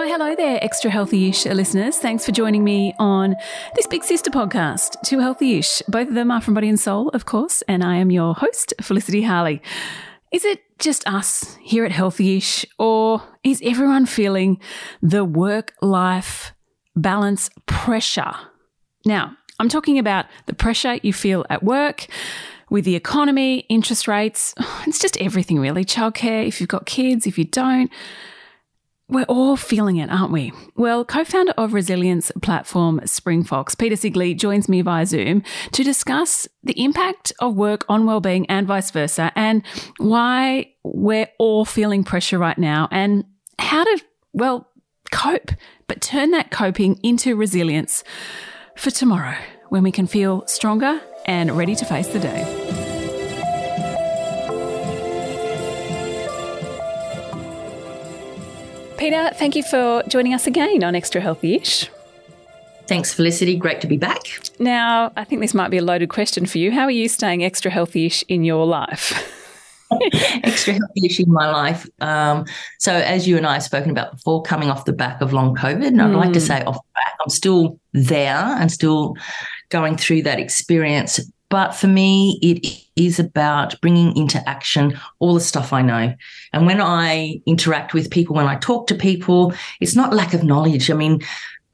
Well, 0.00 0.08
hello 0.08 0.34
there, 0.34 0.58
extra 0.64 0.90
healthy 0.90 1.28
ish 1.28 1.44
listeners. 1.44 1.98
Thanks 1.98 2.24
for 2.24 2.32
joining 2.32 2.64
me 2.64 2.94
on 2.98 3.36
this 3.76 3.86
Big 3.86 4.02
Sister 4.02 4.30
podcast, 4.30 4.96
Too 5.04 5.18
Healthy 5.18 5.58
ish. 5.58 5.82
Both 5.88 6.08
of 6.08 6.14
them 6.14 6.30
are 6.30 6.40
from 6.40 6.54
Body 6.54 6.70
and 6.70 6.80
Soul, 6.80 7.10
of 7.10 7.26
course, 7.26 7.60
and 7.68 7.84
I 7.84 7.96
am 7.96 8.10
your 8.10 8.34
host, 8.34 8.72
Felicity 8.80 9.20
Harley. 9.20 9.60
Is 10.32 10.46
it 10.46 10.62
just 10.78 11.06
us 11.06 11.58
here 11.60 11.84
at 11.84 11.92
Healthy 11.92 12.38
ish, 12.38 12.64
or 12.78 13.22
is 13.44 13.60
everyone 13.62 14.06
feeling 14.06 14.58
the 15.02 15.22
work 15.22 15.74
life 15.82 16.54
balance 16.96 17.50
pressure? 17.66 18.32
Now, 19.04 19.36
I'm 19.58 19.68
talking 19.68 19.98
about 19.98 20.24
the 20.46 20.54
pressure 20.54 20.98
you 21.02 21.12
feel 21.12 21.44
at 21.50 21.62
work 21.62 22.06
with 22.70 22.86
the 22.86 22.96
economy, 22.96 23.66
interest 23.68 24.08
rates. 24.08 24.54
It's 24.86 24.98
just 24.98 25.20
everything 25.20 25.58
really. 25.60 25.84
Childcare, 25.84 26.48
if 26.48 26.58
you've 26.58 26.70
got 26.70 26.86
kids, 26.86 27.26
if 27.26 27.36
you 27.36 27.44
don't. 27.44 27.90
We're 29.10 29.24
all 29.24 29.56
feeling 29.56 29.96
it, 29.96 30.08
aren't 30.08 30.30
we? 30.30 30.52
Well, 30.76 31.04
co 31.04 31.24
founder 31.24 31.52
of 31.58 31.72
resilience 31.72 32.30
platform 32.42 33.00
Springfox, 33.00 33.76
Peta 33.76 33.96
Sigley, 33.96 34.36
joins 34.36 34.68
me 34.68 34.82
via 34.82 35.04
Zoom 35.04 35.42
to 35.72 35.82
discuss 35.82 36.46
the 36.62 36.80
impact 36.80 37.32
of 37.40 37.56
work 37.56 37.84
on 37.88 38.06
well-being 38.06 38.46
and 38.46 38.68
vice 38.68 38.92
versa, 38.92 39.32
and 39.34 39.64
why 39.98 40.72
we're 40.84 41.28
all 41.38 41.64
feeling 41.64 42.04
pressure 42.04 42.38
right 42.38 42.58
now, 42.58 42.86
and 42.92 43.24
how 43.58 43.82
to, 43.82 44.00
well, 44.32 44.68
cope, 45.10 45.50
but 45.88 46.00
turn 46.00 46.30
that 46.30 46.52
coping 46.52 47.00
into 47.02 47.34
resilience 47.34 48.04
for 48.76 48.92
tomorrow 48.92 49.36
when 49.70 49.82
we 49.82 49.90
can 49.90 50.06
feel 50.06 50.46
stronger 50.46 51.00
and 51.26 51.50
ready 51.56 51.74
to 51.74 51.84
face 51.84 52.08
the 52.08 52.20
day. 52.20 52.59
Peta, 59.10 59.34
thank 59.34 59.56
you 59.56 59.64
for 59.64 60.04
joining 60.06 60.34
us 60.34 60.46
again 60.46 60.84
on 60.84 60.94
Extra 60.94 61.20
Healthy 61.20 61.56
ish. 61.56 61.90
Thanks, 62.86 63.12
Felicity. 63.12 63.56
Great 63.56 63.80
to 63.80 63.88
be 63.88 63.96
back. 63.96 64.22
Now, 64.60 65.10
I 65.16 65.24
think 65.24 65.40
this 65.40 65.52
might 65.52 65.68
be 65.68 65.78
a 65.78 65.82
loaded 65.82 66.10
question 66.10 66.46
for 66.46 66.58
you. 66.58 66.70
How 66.70 66.82
are 66.82 66.92
you 66.92 67.08
staying 67.08 67.42
extra 67.42 67.72
healthy 67.72 68.06
ish 68.06 68.22
in 68.28 68.44
your 68.44 68.64
life? 68.66 69.12
extra 70.44 70.74
healthy 70.74 71.06
ish 71.06 71.18
in 71.18 71.32
my 71.32 71.50
life. 71.50 71.88
Um, 72.00 72.44
so, 72.78 72.94
as 72.94 73.26
you 73.26 73.36
and 73.36 73.48
I 73.48 73.54
have 73.54 73.64
spoken 73.64 73.90
about 73.90 74.12
before, 74.12 74.42
coming 74.42 74.70
off 74.70 74.84
the 74.84 74.92
back 74.92 75.20
of 75.20 75.32
long 75.32 75.56
COVID, 75.56 75.88
and 75.88 76.00
I'd 76.00 76.14
like 76.14 76.32
to 76.34 76.38
hmm. 76.38 76.46
say 76.46 76.62
off 76.62 76.76
the 76.76 76.92
back, 76.94 77.14
I'm 77.20 77.30
still 77.30 77.80
there 77.92 78.36
and 78.36 78.70
still 78.70 79.16
going 79.70 79.96
through 79.96 80.22
that 80.22 80.38
experience. 80.38 81.18
But 81.50 81.72
for 81.72 81.88
me, 81.88 82.38
it 82.42 82.66
is 82.96 83.18
about 83.18 83.78
bringing 83.80 84.16
into 84.16 84.48
action 84.48 84.98
all 85.18 85.34
the 85.34 85.40
stuff 85.40 85.72
I 85.72 85.82
know. 85.82 86.14
And 86.52 86.64
when 86.64 86.80
I 86.80 87.40
interact 87.44 87.92
with 87.92 88.10
people, 88.10 88.36
when 88.36 88.46
I 88.46 88.56
talk 88.56 88.86
to 88.86 88.94
people, 88.94 89.52
it's 89.80 89.96
not 89.96 90.14
lack 90.14 90.32
of 90.32 90.44
knowledge. 90.44 90.90
I 90.90 90.94
mean, 90.94 91.20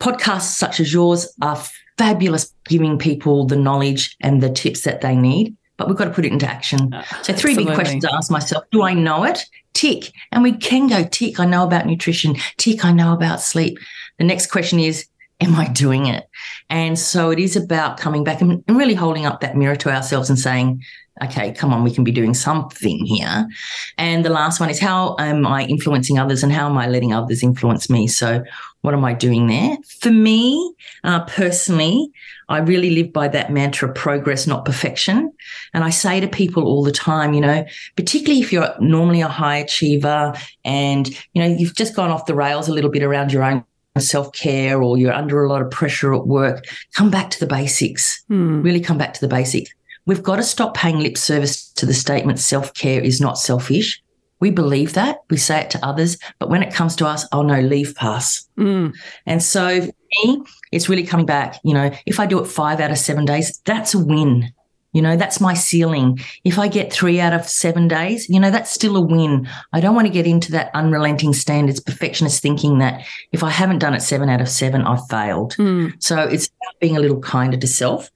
podcasts 0.00 0.56
such 0.56 0.80
as 0.80 0.92
yours 0.92 1.32
are 1.42 1.62
fabulous 1.98 2.52
giving 2.68 2.98
people 2.98 3.46
the 3.46 3.56
knowledge 3.56 4.16
and 4.20 4.42
the 4.42 4.50
tips 4.50 4.82
that 4.82 5.02
they 5.02 5.14
need 5.14 5.56
but 5.76 5.88
we've 5.88 5.96
got 5.96 6.06
to 6.06 6.10
put 6.10 6.24
it 6.24 6.32
into 6.32 6.46
action. 6.48 6.92
Uh, 6.92 7.02
so, 7.22 7.32
three 7.32 7.52
absolutely. 7.52 7.64
big 7.64 7.74
questions 7.74 8.04
I 8.04 8.16
ask 8.16 8.30
myself 8.30 8.64
Do 8.70 8.82
I 8.82 8.94
know 8.94 9.24
it? 9.24 9.44
Tick. 9.74 10.12
And 10.32 10.42
we 10.42 10.52
can 10.52 10.86
go 10.86 11.04
tick. 11.04 11.38
I 11.38 11.44
know 11.44 11.64
about 11.64 11.86
nutrition. 11.86 12.36
Tick. 12.56 12.84
I 12.84 12.92
know 12.92 13.12
about 13.12 13.42
sleep. 13.42 13.78
The 14.18 14.24
next 14.24 14.46
question 14.50 14.80
is 14.80 15.06
am 15.40 15.54
I 15.54 15.68
doing 15.68 16.06
it? 16.06 16.28
And 16.70 16.98
so 16.98 17.30
it 17.30 17.38
is 17.38 17.56
about 17.56 17.98
coming 17.98 18.24
back 18.24 18.40
and, 18.40 18.62
really 18.68 18.94
holding 18.94 19.26
up 19.26 19.40
that 19.40 19.56
mirror 19.56 19.76
to 19.76 19.90
ourselves 19.90 20.30
and 20.30 20.38
saying, 20.38 20.82
okay, 21.22 21.52
come 21.52 21.72
on, 21.72 21.82
we 21.82 21.90
can 21.90 22.04
be 22.04 22.12
doing 22.12 22.34
something 22.34 23.04
here. 23.06 23.48
And 23.96 24.24
the 24.24 24.30
last 24.30 24.60
one 24.60 24.68
is 24.68 24.78
how 24.78 25.16
am 25.18 25.46
I 25.46 25.64
influencing 25.64 26.18
others 26.18 26.42
and 26.42 26.52
how 26.52 26.68
am 26.68 26.76
I 26.76 26.88
letting 26.88 27.12
others 27.12 27.42
influence 27.42 27.88
me? 27.88 28.06
So 28.06 28.42
what 28.82 28.92
am 28.92 29.04
I 29.04 29.14
doing 29.14 29.46
there? 29.46 29.78
For 30.00 30.10
me, 30.10 30.74
uh, 31.04 31.24
personally, 31.24 32.10
I 32.48 32.58
really 32.58 32.90
live 32.90 33.12
by 33.12 33.28
that 33.28 33.50
mantra 33.50 33.92
progress, 33.92 34.46
not 34.46 34.64
perfection. 34.64 35.32
And 35.72 35.82
I 35.82 35.90
say 35.90 36.20
to 36.20 36.28
people 36.28 36.64
all 36.64 36.84
the 36.84 36.92
time, 36.92 37.32
you 37.32 37.40
know, 37.40 37.64
particularly 37.96 38.42
if 38.42 38.52
you're 38.52 38.74
normally 38.78 39.22
a 39.22 39.28
high 39.28 39.56
achiever 39.56 40.34
and, 40.64 41.08
you 41.32 41.42
know, 41.42 41.48
you've 41.48 41.74
just 41.74 41.96
gone 41.96 42.10
off 42.10 42.26
the 42.26 42.34
rails 42.34 42.68
a 42.68 42.72
little 42.72 42.90
bit 42.90 43.02
around 43.02 43.32
your 43.32 43.42
own 43.42 43.64
self 44.00 44.32
care 44.32 44.82
or 44.82 44.98
you're 44.98 45.12
under 45.12 45.44
a 45.44 45.48
lot 45.48 45.62
of 45.62 45.70
pressure 45.70 46.14
at 46.14 46.26
work, 46.26 46.64
come 46.94 47.10
back 47.10 47.30
to 47.30 47.40
the 47.40 47.46
basics. 47.46 48.22
Hmm. 48.28 48.62
Really 48.62 48.80
come 48.80 48.98
back 48.98 49.14
to 49.14 49.20
the 49.20 49.28
basics. 49.28 49.70
We've 50.06 50.22
got 50.22 50.36
to 50.36 50.42
stop 50.42 50.74
paying 50.74 51.00
lip 51.00 51.18
service 51.18 51.70
to 51.72 51.86
the 51.86 51.94
statement 51.94 52.38
self 52.38 52.72
care 52.74 53.00
is 53.00 53.20
not 53.20 53.38
selfish. 53.38 54.02
We 54.38 54.50
believe 54.50 54.92
that, 54.92 55.20
we 55.30 55.38
say 55.38 55.62
it 55.62 55.70
to 55.70 55.84
others, 55.84 56.18
but 56.38 56.50
when 56.50 56.62
it 56.62 56.72
comes 56.72 56.94
to 56.96 57.06
us, 57.06 57.26
oh 57.32 57.42
no, 57.42 57.60
leave 57.60 57.94
pass. 57.94 58.46
Mm. 58.58 58.94
And 59.24 59.42
so 59.42 59.80
for 59.80 59.92
me, 60.24 60.42
it's 60.72 60.90
really 60.90 61.06
coming 61.06 61.24
back. 61.24 61.58
You 61.64 61.72
know, 61.72 61.90
if 62.04 62.20
I 62.20 62.26
do 62.26 62.38
it 62.40 62.46
five 62.46 62.80
out 62.80 62.90
of 62.90 62.98
seven 62.98 63.24
days, 63.24 63.60
that's 63.64 63.94
a 63.94 63.98
win. 63.98 64.52
You 64.96 65.02
know, 65.02 65.14
that's 65.14 65.42
my 65.42 65.52
ceiling. 65.52 66.18
If 66.42 66.58
I 66.58 66.68
get 66.68 66.90
three 66.90 67.20
out 67.20 67.34
of 67.34 67.46
seven 67.46 67.86
days, 67.86 68.30
you 68.30 68.40
know, 68.40 68.50
that's 68.50 68.70
still 68.70 68.96
a 68.96 69.00
win. 69.02 69.46
I 69.74 69.80
don't 69.80 69.94
want 69.94 70.06
to 70.06 70.12
get 70.12 70.26
into 70.26 70.50
that 70.52 70.70
unrelenting 70.72 71.34
standards, 71.34 71.80
perfectionist 71.80 72.40
thinking 72.40 72.78
that 72.78 73.04
if 73.30 73.44
I 73.44 73.50
haven't 73.50 73.80
done 73.80 73.92
it 73.92 74.00
seven 74.00 74.30
out 74.30 74.40
of 74.40 74.48
seven, 74.48 74.80
I've 74.80 75.06
failed. 75.08 75.54
Mm. 75.56 76.02
So 76.02 76.20
it's 76.20 76.48
being 76.80 76.96
a 76.96 77.00
little 77.00 77.20
kinder 77.20 77.58
to 77.58 77.66
self. 77.66 78.10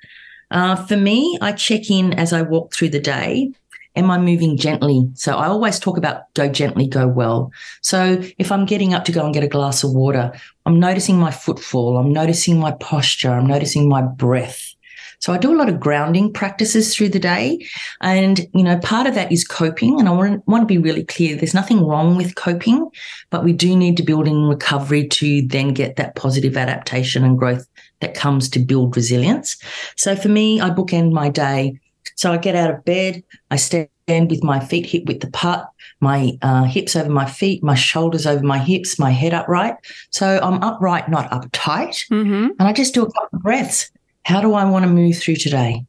Uh, 0.50 0.74
for 0.74 0.96
me, 0.96 1.36
I 1.42 1.52
check 1.52 1.90
in 1.90 2.14
as 2.14 2.32
I 2.32 2.40
walk 2.40 2.72
through 2.72 2.88
the 2.88 2.98
day. 2.98 3.52
Am 3.94 4.10
I 4.10 4.16
moving 4.16 4.56
gently? 4.56 5.06
So 5.12 5.36
I 5.36 5.48
always 5.48 5.78
talk 5.78 5.98
about 5.98 6.32
go 6.32 6.48
gently, 6.48 6.88
go 6.88 7.06
well. 7.06 7.52
So 7.82 8.22
if 8.38 8.50
I'm 8.50 8.64
getting 8.64 8.94
up 8.94 9.04
to 9.04 9.12
go 9.12 9.22
and 9.22 9.34
get 9.34 9.44
a 9.44 9.48
glass 9.48 9.84
of 9.84 9.92
water, 9.92 10.32
I'm 10.64 10.80
noticing 10.80 11.18
my 11.18 11.30
footfall, 11.30 11.98
I'm 11.98 12.10
noticing 12.10 12.58
my 12.58 12.70
posture, 12.70 13.32
I'm 13.32 13.46
noticing 13.46 13.86
my 13.86 14.00
breath. 14.00 14.74
So 15.20 15.32
I 15.32 15.38
do 15.38 15.54
a 15.54 15.56
lot 15.56 15.68
of 15.68 15.78
grounding 15.78 16.32
practices 16.32 16.94
through 16.94 17.10
the 17.10 17.18
day. 17.18 17.64
And, 18.00 18.46
you 18.54 18.62
know, 18.62 18.78
part 18.78 19.06
of 19.06 19.14
that 19.14 19.30
is 19.30 19.46
coping. 19.46 20.00
And 20.00 20.08
I 20.08 20.12
want, 20.12 20.46
want 20.48 20.62
to 20.62 20.66
be 20.66 20.78
really 20.78 21.04
clear 21.04 21.36
there's 21.36 21.54
nothing 21.54 21.84
wrong 21.84 22.16
with 22.16 22.34
coping, 22.34 22.90
but 23.28 23.44
we 23.44 23.52
do 23.52 23.76
need 23.76 23.96
to 23.98 24.02
build 24.02 24.26
in 24.26 24.44
recovery 24.44 25.06
to 25.08 25.46
then 25.46 25.74
get 25.74 25.96
that 25.96 26.16
positive 26.16 26.56
adaptation 26.56 27.22
and 27.22 27.38
growth 27.38 27.66
that 28.00 28.14
comes 28.14 28.48
to 28.50 28.58
build 28.58 28.96
resilience. 28.96 29.56
So 29.96 30.16
for 30.16 30.28
me, 30.28 30.60
I 30.60 30.70
bookend 30.70 31.12
my 31.12 31.28
day. 31.28 31.78
So 32.16 32.32
I 32.32 32.38
get 32.38 32.56
out 32.56 32.70
of 32.70 32.84
bed, 32.84 33.22
I 33.50 33.56
stand 33.56 33.88
with 34.08 34.42
my 34.42 34.60
feet 34.60 34.86
hip 34.86 35.04
width 35.06 35.24
apart, 35.24 35.66
my 36.00 36.32
uh, 36.42 36.64
hips 36.64 36.96
over 36.96 37.10
my 37.10 37.26
feet, 37.26 37.62
my 37.62 37.74
shoulders 37.74 38.26
over 38.26 38.44
my 38.44 38.58
hips, 38.58 38.98
my 38.98 39.10
head 39.10 39.32
upright. 39.32 39.76
So 40.10 40.40
I'm 40.42 40.62
upright, 40.62 41.08
not 41.08 41.30
uptight. 41.30 42.08
Mm-hmm. 42.10 42.48
And 42.58 42.62
I 42.62 42.72
just 42.72 42.94
do 42.94 43.02
a 43.02 43.12
couple 43.12 43.38
of 43.38 43.42
breaths. 43.42 43.90
How 44.24 44.40
do 44.40 44.54
I 44.54 44.64
want 44.64 44.84
to 44.84 44.90
move 44.90 45.18
through 45.18 45.36
today? 45.36 45.84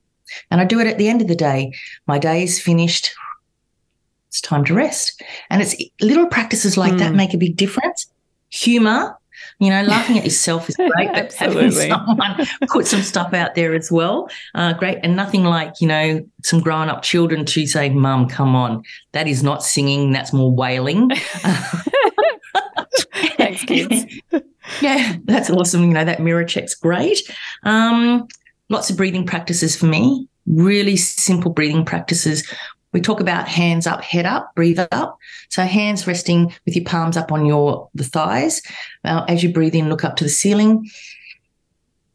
And 0.49 0.61
I 0.61 0.65
do 0.65 0.79
it 0.79 0.87
at 0.87 0.97
the 0.97 1.09
end 1.09 1.21
of 1.21 1.27
the 1.27 1.35
day. 1.35 1.73
My 2.07 2.17
day 2.17 2.43
is 2.43 2.61
finished. 2.61 3.13
It's 4.29 4.41
time 4.41 4.63
to 4.65 4.73
rest. 4.73 5.21
And 5.49 5.61
it's 5.61 5.75
little 5.99 6.27
practices 6.27 6.77
like 6.77 6.93
mm. 6.93 6.99
that 6.99 7.13
make 7.13 7.33
a 7.33 7.37
big 7.37 7.57
difference. 7.57 8.07
Humor, 8.49 9.17
you 9.59 9.69
know, 9.69 9.83
laughing 9.83 10.17
at 10.17 10.23
yourself 10.23 10.69
is 10.69 10.75
great, 10.75 11.11
but 11.13 11.33
having 11.39 11.71
someone 11.71 12.47
put 12.67 12.87
some 12.87 13.01
stuff 13.01 13.33
out 13.33 13.55
there 13.55 13.73
as 13.73 13.91
well, 13.91 14.29
uh, 14.55 14.73
great. 14.73 14.99
And 15.03 15.15
nothing 15.15 15.43
like, 15.43 15.79
you 15.79 15.87
know, 15.87 16.27
some 16.43 16.61
grown 16.61 16.89
up 16.89 17.01
children 17.03 17.45
to 17.45 17.67
say, 17.67 17.89
Mum, 17.89 18.27
come 18.27 18.55
on. 18.55 18.83
That 19.11 19.27
is 19.27 19.43
not 19.43 19.63
singing, 19.63 20.11
that's 20.11 20.33
more 20.33 20.51
wailing. 20.51 21.11
Thanks, 23.37 23.63
kids. 23.63 24.05
yeah, 24.81 25.17
that's 25.25 25.49
awesome. 25.49 25.83
You 25.83 25.93
know, 25.93 26.05
that 26.05 26.21
mirror 26.21 26.45
check's 26.45 26.75
great. 26.75 27.19
Um, 27.63 28.27
lots 28.69 28.89
of 28.89 28.97
breathing 28.97 29.25
practices 29.25 29.75
for 29.75 29.85
me, 29.85 30.27
really 30.45 30.95
simple 30.97 31.51
breathing 31.51 31.85
practices. 31.85 32.47
We 32.93 32.99
talk 32.99 33.21
about 33.21 33.47
hands 33.47 33.87
up, 33.87 34.03
head 34.03 34.25
up, 34.25 34.53
breathe 34.55 34.79
up. 34.91 35.17
So 35.49 35.63
hands 35.63 36.07
resting 36.07 36.53
with 36.65 36.75
your 36.75 36.85
palms 36.85 37.15
up 37.15 37.31
on 37.31 37.45
your 37.45 37.89
the 37.93 38.03
thighs. 38.03 38.61
Uh, 39.05 39.23
as 39.27 39.43
you 39.43 39.53
breathe 39.53 39.75
in, 39.75 39.89
look 39.89 40.03
up 40.03 40.17
to 40.17 40.23
the 40.23 40.29
ceiling. 40.29 40.89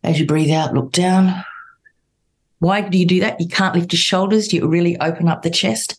As 0.02 0.20
you 0.20 0.26
breathe 0.26 0.50
out, 0.50 0.74
look 0.74 0.92
down. 0.92 1.44
Why 2.58 2.82
do 2.82 2.98
you 2.98 3.06
do 3.06 3.20
that? 3.20 3.40
You 3.40 3.48
can't 3.48 3.74
lift 3.74 3.92
your 3.92 3.98
shoulders. 3.98 4.52
You 4.52 4.66
really 4.66 4.98
open 5.00 5.28
up 5.28 5.42
the 5.42 5.50
chest. 5.50 5.96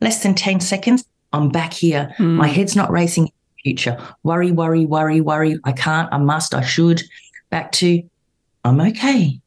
less 0.00 0.22
than 0.22 0.34
10 0.34 0.60
seconds, 0.60 1.04
I'm 1.32 1.50
back 1.50 1.72
here. 1.72 2.14
Mm. 2.18 2.36
My 2.36 2.46
head's 2.46 2.76
not 2.76 2.90
racing 2.90 3.30
future. 3.62 3.98
Worry, 4.22 4.52
worry, 4.52 4.86
worry, 4.86 5.20
worry. 5.20 5.58
I 5.64 5.72
can't, 5.72 6.08
I 6.12 6.18
must, 6.18 6.54
I 6.54 6.62
should. 6.62 7.02
Back 7.50 7.72
to, 7.72 8.02
I'm 8.64 8.80
okay. 8.80 9.40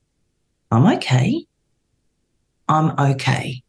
I'm 0.72 0.86
okay. 0.98 1.46
I'm 2.68 2.98
okay. 3.00 3.62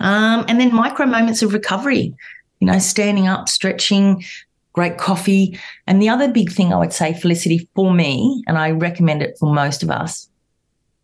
Um, 0.00 0.44
and 0.48 0.60
then 0.60 0.74
micro 0.74 1.06
moments 1.06 1.42
of 1.42 1.52
recovery, 1.52 2.14
you 2.60 2.66
know, 2.66 2.78
standing 2.78 3.26
up, 3.26 3.48
stretching, 3.48 4.24
great 4.72 4.98
coffee. 4.98 5.58
And 5.86 6.00
the 6.00 6.08
other 6.08 6.28
big 6.28 6.52
thing 6.52 6.72
I 6.72 6.78
would 6.78 6.92
say, 6.92 7.12
Felicity, 7.14 7.68
for 7.74 7.92
me, 7.92 8.44
and 8.46 8.58
I 8.58 8.70
recommend 8.70 9.22
it 9.22 9.36
for 9.38 9.52
most 9.52 9.82
of 9.82 9.90
us, 9.90 10.28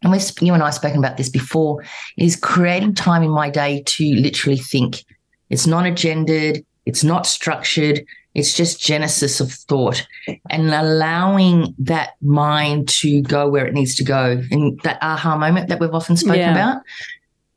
and 0.02 0.12
we've, 0.12 0.22
you 0.40 0.52
and 0.52 0.62
I 0.62 0.66
have 0.66 0.74
spoken 0.74 0.98
about 0.98 1.16
this 1.16 1.28
before, 1.28 1.84
is 2.16 2.36
creating 2.36 2.94
time 2.94 3.22
in 3.22 3.30
my 3.30 3.50
day 3.50 3.82
to 3.86 4.14
literally 4.14 4.58
think. 4.58 5.04
It's 5.48 5.66
non 5.66 5.84
agendaed, 5.84 6.64
it's 6.86 7.04
not 7.04 7.26
structured, 7.26 8.04
it's 8.34 8.54
just 8.54 8.80
genesis 8.80 9.40
of 9.40 9.52
thought 9.52 10.06
and 10.48 10.72
allowing 10.72 11.74
that 11.78 12.14
mind 12.22 12.88
to 12.88 13.20
go 13.22 13.48
where 13.48 13.66
it 13.66 13.74
needs 13.74 13.94
to 13.96 14.04
go. 14.04 14.42
And 14.50 14.80
that 14.80 14.98
aha 15.02 15.36
moment 15.36 15.68
that 15.68 15.80
we've 15.80 15.94
often 15.94 16.16
spoken 16.16 16.40
yeah. 16.40 16.52
about, 16.52 16.82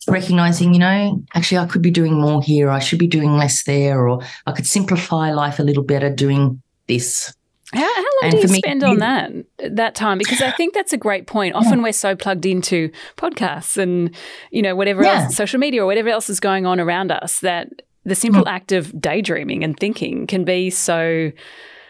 recognizing, 0.08 0.74
you 0.74 0.80
know, 0.80 1.24
actually, 1.34 1.60
I 1.60 1.66
could 1.66 1.82
be 1.82 1.92
doing 1.92 2.20
more 2.20 2.42
here. 2.42 2.70
I 2.70 2.80
should 2.80 3.00
be 3.00 3.08
doing 3.08 3.38
less 3.38 3.64
there, 3.64 4.08
or 4.08 4.22
I 4.46 4.52
could 4.52 4.68
simplify 4.68 5.32
life 5.32 5.60
a 5.60 5.64
little 5.64 5.84
better 5.84 6.10
doing 6.10 6.62
this. 6.88 7.34
How, 7.74 7.82
how 7.82 8.02
long 8.02 8.06
and 8.24 8.32
do 8.32 8.38
you 8.40 8.48
me, 8.48 8.60
spend 8.60 8.84
on 8.84 8.98
that 9.00 9.32
that 9.72 9.96
time? 9.96 10.18
Because 10.18 10.42
I 10.42 10.52
think 10.52 10.74
that's 10.74 10.94
a 10.94 10.98
great 10.98 11.26
point. 11.26 11.56
Often 11.56 11.80
yeah. 11.80 11.84
we're 11.84 11.94
so 11.94 12.16
plugged 12.16 12.46
into 12.46 12.92
podcasts 13.18 13.78
and 13.78 14.16
you 14.52 14.62
know 14.62 14.76
whatever 14.76 15.04
yeah. 15.04 15.24
else, 15.24 15.36
social 15.36 15.60
media 15.60 15.84
or 15.84 15.86
whatever 15.86 16.10
else 16.10 16.30
is 16.30 16.40
going 16.40 16.66
on 16.66 16.80
around 16.80 17.12
us 17.12 17.40
that 17.40 17.70
the 18.06 18.16
simple 18.16 18.44
mm. 18.44 18.52
act 18.52 18.72
of 18.72 19.00
daydreaming 19.00 19.64
and 19.64 19.78
thinking 19.78 20.28
can 20.28 20.44
be 20.44 20.70
so 20.70 21.32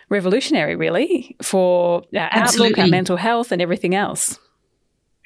revolutionary, 0.10 0.76
really, 0.76 1.36
for 1.42 2.04
our 2.16 2.30
Absolutely. 2.32 2.74
outlook, 2.74 2.80
our 2.80 2.88
mental 2.88 3.18
health, 3.18 3.52
and 3.52 3.62
everything 3.62 3.96
else. 3.96 4.40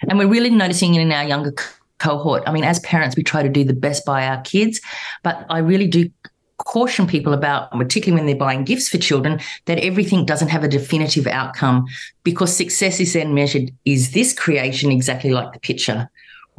And 0.08 0.18
we're 0.18 0.28
really 0.28 0.50
noticing 0.50 0.96
it 0.96 1.02
in 1.02 1.12
our 1.12 1.26
younger 1.26 1.54
cohort. 2.00 2.44
I 2.48 2.52
mean, 2.52 2.64
as 2.64 2.80
parents, 2.80 3.16
we 3.16 3.24
try 3.24 3.44
to 3.44 3.50
do 3.50 3.64
the 3.64 3.74
best 3.74 4.06
by 4.06 4.26
our 4.26 4.42
kids, 4.42 4.82
but 5.24 5.46
I 5.50 5.60
really 5.60 5.88
do 5.88 6.10
caution 6.58 7.08
people 7.08 7.34
about, 7.34 7.72
particularly 7.72 8.20
when 8.20 8.26
they're 8.26 8.36
buying 8.36 8.64
gifts 8.64 8.90
for 8.90 8.98
children, 8.98 9.40
that 9.66 9.80
everything 9.80 10.26
doesn't 10.26 10.50
have 10.50 10.64
a 10.64 10.68
definitive 10.68 11.28
outcome 11.28 11.86
because 12.24 12.56
success 12.56 13.00
is 13.00 13.14
then 13.14 13.34
measured 13.34 13.72
is 13.86 14.12
this 14.12 14.34
creation 14.34 14.92
exactly 14.92 15.30
like 15.30 15.54
the 15.54 15.60
picture? 15.60 16.10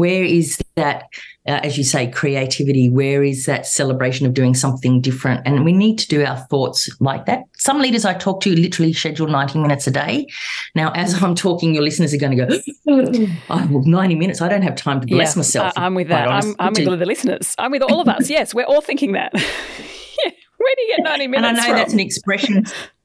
Where 0.00 0.24
is 0.24 0.58
that 0.76 1.04
uh, 1.46 1.60
as 1.62 1.78
you 1.78 1.84
say, 1.84 2.10
creativity? 2.10 2.88
Where 2.88 3.24
is 3.24 3.46
that 3.46 3.66
celebration 3.66 4.26
of 4.26 4.34
doing 4.34 4.54
something 4.54 5.00
different? 5.00 5.42
And 5.46 5.64
we 5.64 5.72
need 5.72 5.98
to 5.98 6.06
do 6.06 6.24
our 6.24 6.36
thoughts 6.36 6.88
like 7.00 7.26
that. 7.26 7.44
Some 7.56 7.80
leaders 7.80 8.04
I 8.04 8.14
talk 8.14 8.42
to 8.42 8.54
literally 8.54 8.92
schedule 8.92 9.26
90 9.26 9.58
minutes 9.58 9.86
a 9.86 9.90
day. 9.90 10.26
Now, 10.74 10.92
as 10.92 11.14
I'm 11.22 11.34
talking, 11.34 11.74
your 11.74 11.82
listeners 11.82 12.14
are 12.14 12.18
going 12.18 12.36
to 12.36 12.46
go, 12.46 12.58
oh, 13.50 13.82
90 13.84 14.14
minutes. 14.14 14.40
I 14.40 14.48
don't 14.48 14.62
have 14.62 14.76
time 14.76 15.00
to 15.00 15.06
bless 15.06 15.34
yeah, 15.34 15.40
myself. 15.40 15.72
I'm 15.76 15.94
with 15.94 16.08
that. 16.08 16.28
I'm, 16.28 16.54
I'm 16.58 16.72
with 16.72 16.86
all 16.86 16.92
of 16.92 17.00
the 17.00 17.06
listeners. 17.06 17.54
I'm 17.58 17.70
with 17.70 17.82
all 17.82 18.00
of 18.00 18.08
us. 18.08 18.28
yes, 18.30 18.54
we're 18.54 18.64
all 18.64 18.82
thinking 18.82 19.12
that. 19.12 19.32
yeah. 19.34 20.30
Where 20.58 20.74
do 20.76 20.82
you 20.82 20.96
get 20.96 21.04
90 21.04 21.26
minutes? 21.26 21.48
And 21.48 21.58
I 21.58 21.62
know 21.62 21.68
from? 21.68 21.76
that's 21.76 21.92
an 21.94 22.00
expression 22.00 22.64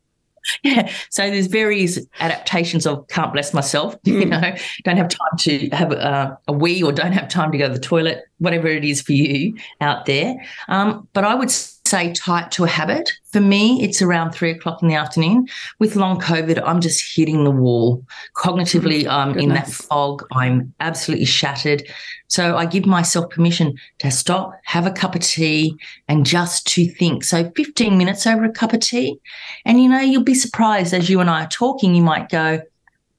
yeah. 0.63 0.91
So 1.09 1.29
there's 1.29 1.47
various 1.47 1.99
adaptations 2.19 2.85
of 2.85 3.07
can't 3.07 3.33
bless 3.33 3.53
myself, 3.53 4.01
mm. 4.03 4.13
you 4.19 4.25
know, 4.25 4.55
don't 4.83 4.97
have 4.97 5.09
time 5.09 5.37
to 5.39 5.69
have 5.69 5.91
a, 5.91 6.37
a, 6.47 6.53
wee 6.53 6.81
or 6.81 6.91
don't 6.91 7.11
have 7.11 7.27
time 7.29 7.51
to 7.51 7.57
go 7.57 7.67
to 7.67 7.73
the 7.73 7.79
toilet, 7.79 8.23
whatever 8.39 8.67
it 8.67 8.83
is 8.83 9.01
for 9.01 9.13
you 9.13 9.55
out 9.81 10.05
there. 10.05 10.35
Um, 10.67 11.07
but 11.13 11.23
I 11.23 11.35
would 11.35 11.51
say 11.51 12.11
tight 12.13 12.51
to 12.51 12.63
a 12.63 12.67
habit. 12.67 13.11
For 13.31 13.39
me, 13.39 13.83
it's 13.83 14.01
around 14.01 14.31
three 14.31 14.51
o'clock 14.51 14.81
in 14.81 14.87
the 14.87 14.95
afternoon. 14.95 15.47
With 15.79 15.95
long 15.95 16.19
COVID, 16.19 16.61
I'm 16.65 16.81
just 16.81 17.15
hitting 17.15 17.43
the 17.43 17.51
wall. 17.51 18.03
Cognitively, 18.35 19.07
I'm 19.07 19.33
um, 19.33 19.39
in 19.39 19.49
that 19.49 19.67
fog. 19.67 20.25
I'm 20.31 20.73
absolutely 20.79 21.25
shattered. 21.25 21.83
So 22.27 22.57
I 22.57 22.65
give 22.65 22.85
myself 22.85 23.29
permission 23.29 23.75
to 23.99 24.11
stop, 24.11 24.51
have 24.63 24.87
a 24.87 24.91
cup 24.91 25.15
of 25.15 25.21
tea, 25.21 25.77
and 26.07 26.25
just 26.25 26.67
to 26.67 26.87
think. 26.87 27.23
So 27.23 27.51
15 27.55 27.97
minutes 27.97 28.25
over 28.25 28.43
a 28.45 28.51
cup 28.51 28.73
of 28.73 28.79
tea. 28.79 29.19
And 29.65 29.81
you 29.81 29.89
know, 29.89 29.99
you'll 29.99 30.23
be 30.23 30.35
surprised 30.35 30.93
as 30.93 31.09
you 31.09 31.19
and 31.19 31.29
I 31.29 31.43
are 31.43 31.49
talking, 31.49 31.95
you 31.95 32.03
might 32.03 32.29
go, 32.29 32.61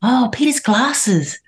Oh, 0.03 0.29
Peta's 0.33 0.61
glasses. 0.61 1.39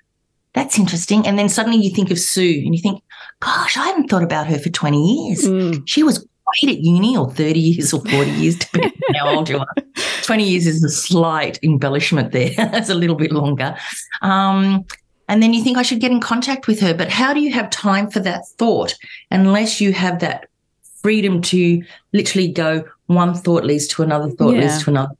That's 0.53 0.79
interesting. 0.79 1.25
And 1.27 1.37
then 1.37 1.49
suddenly 1.49 1.77
you 1.77 1.91
think 1.91 2.11
of 2.11 2.19
Sue 2.19 2.63
and 2.65 2.75
you 2.75 2.81
think, 2.81 3.03
gosh, 3.39 3.77
I 3.77 3.85
haven't 3.85 4.09
thought 4.09 4.23
about 4.23 4.47
her 4.47 4.57
for 4.57 4.69
20 4.69 5.27
years. 5.27 5.43
Mm. 5.43 5.83
She 5.85 6.03
was 6.03 6.17
great 6.61 6.75
at 6.75 6.83
uni 6.83 7.15
or 7.15 7.29
30 7.31 7.59
years 7.59 7.93
or 7.93 8.01
40 8.01 8.31
years, 8.31 8.55
depending 8.55 8.91
on 9.09 9.15
how 9.15 9.35
old 9.35 9.49
you 9.49 9.59
are. 9.59 9.67
20 10.23 10.43
years 10.43 10.67
is 10.67 10.83
a 10.83 10.89
slight 10.89 11.59
embellishment 11.63 12.31
there. 12.31 12.51
That's 12.57 12.89
a 12.89 12.95
little 12.95 13.15
bit 13.15 13.31
longer. 13.31 13.75
Um, 14.21 14.85
and 15.29 15.41
then 15.41 15.53
you 15.53 15.63
think 15.63 15.77
I 15.77 15.83
should 15.83 16.01
get 16.01 16.11
in 16.11 16.19
contact 16.19 16.67
with 16.67 16.81
her. 16.81 16.93
But 16.93 17.09
how 17.09 17.33
do 17.33 17.39
you 17.39 17.53
have 17.53 17.69
time 17.69 18.09
for 18.09 18.19
that 18.21 18.47
thought 18.57 18.95
unless 19.31 19.79
you 19.79 19.93
have 19.93 20.19
that 20.19 20.47
freedom 21.01 21.41
to 21.43 21.81
literally 22.11 22.51
go 22.51 22.83
one 23.05 23.33
thought 23.33 23.63
leads 23.63 23.87
to 23.87 24.03
another 24.03 24.29
thought 24.29 24.55
yeah. 24.55 24.61
leads 24.61 24.83
to 24.83 24.89
another 24.89 25.15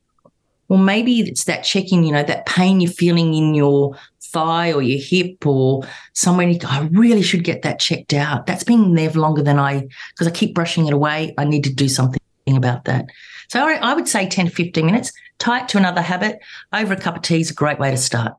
well, 0.67 0.77
maybe 0.77 1.21
it's 1.21 1.45
that 1.45 1.63
checking, 1.63 2.03
you 2.03 2.11
know, 2.11 2.21
that 2.21 2.45
pain 2.45 2.79
you're 2.79 2.91
feeling 2.91 3.33
in 3.33 3.55
your 3.55 3.97
thigh 4.21 4.71
or 4.71 4.83
your 4.83 4.99
hip 5.01 5.45
or 5.45 5.81
somewhere. 6.13 6.47
You 6.47 6.59
go, 6.59 6.67
I 6.69 6.81
really 6.91 7.23
should 7.23 7.43
get 7.43 7.63
that 7.63 7.79
checked 7.79 8.13
out. 8.13 8.45
That's 8.45 8.63
been 8.63 8.93
there 8.93 9.09
for 9.09 9.17
longer 9.17 9.41
than 9.41 9.57
I, 9.57 9.87
because 10.11 10.27
I 10.27 10.31
keep 10.31 10.53
brushing 10.53 10.85
it 10.85 10.93
away. 10.93 11.33
I 11.39 11.45
need 11.45 11.63
to 11.63 11.73
do 11.73 11.89
something 11.89 12.21
about 12.55 12.85
that. 12.85 13.07
So 13.47 13.67
I, 13.67 13.77
I 13.77 13.95
would 13.95 14.07
say 14.07 14.29
10 14.29 14.45
to 14.45 14.51
15 14.51 14.85
minutes, 14.85 15.11
tie 15.39 15.63
it 15.63 15.69
to 15.69 15.79
another 15.79 16.03
habit. 16.03 16.37
Over 16.71 16.93
a 16.93 16.97
cup 17.01 17.15
of 17.15 17.23
tea 17.23 17.41
is 17.41 17.49
a 17.49 17.55
great 17.55 17.79
way 17.79 17.89
to 17.89 17.97
start. 17.97 18.33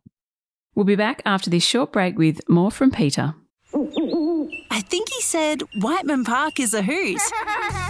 We'll 0.75 0.85
be 0.85 0.97
back 0.97 1.23
after 1.25 1.51
this 1.51 1.65
short 1.65 1.93
break 1.93 2.17
with 2.17 2.41
more 2.49 2.71
from 2.71 2.91
Peta. 2.91 3.35
I 3.75 4.81
think 4.81 5.09
he 5.11 5.21
said 5.21 5.63
Whiteman 5.81 6.25
Park 6.25 6.59
is 6.61 6.75
a 6.75 6.83
hoot. 6.83 7.21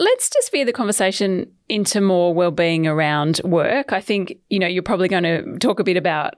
Let's 0.00 0.30
just 0.30 0.52
veer 0.52 0.64
the 0.64 0.72
conversation 0.72 1.50
into 1.68 2.00
more 2.00 2.32
well-being 2.32 2.86
around 2.86 3.40
work. 3.44 3.92
I 3.92 4.00
think, 4.00 4.38
you 4.48 4.60
know, 4.60 4.68
you're 4.68 4.82
probably 4.82 5.08
going 5.08 5.24
to 5.24 5.58
talk 5.58 5.80
a 5.80 5.84
bit 5.84 5.96
about 5.96 6.34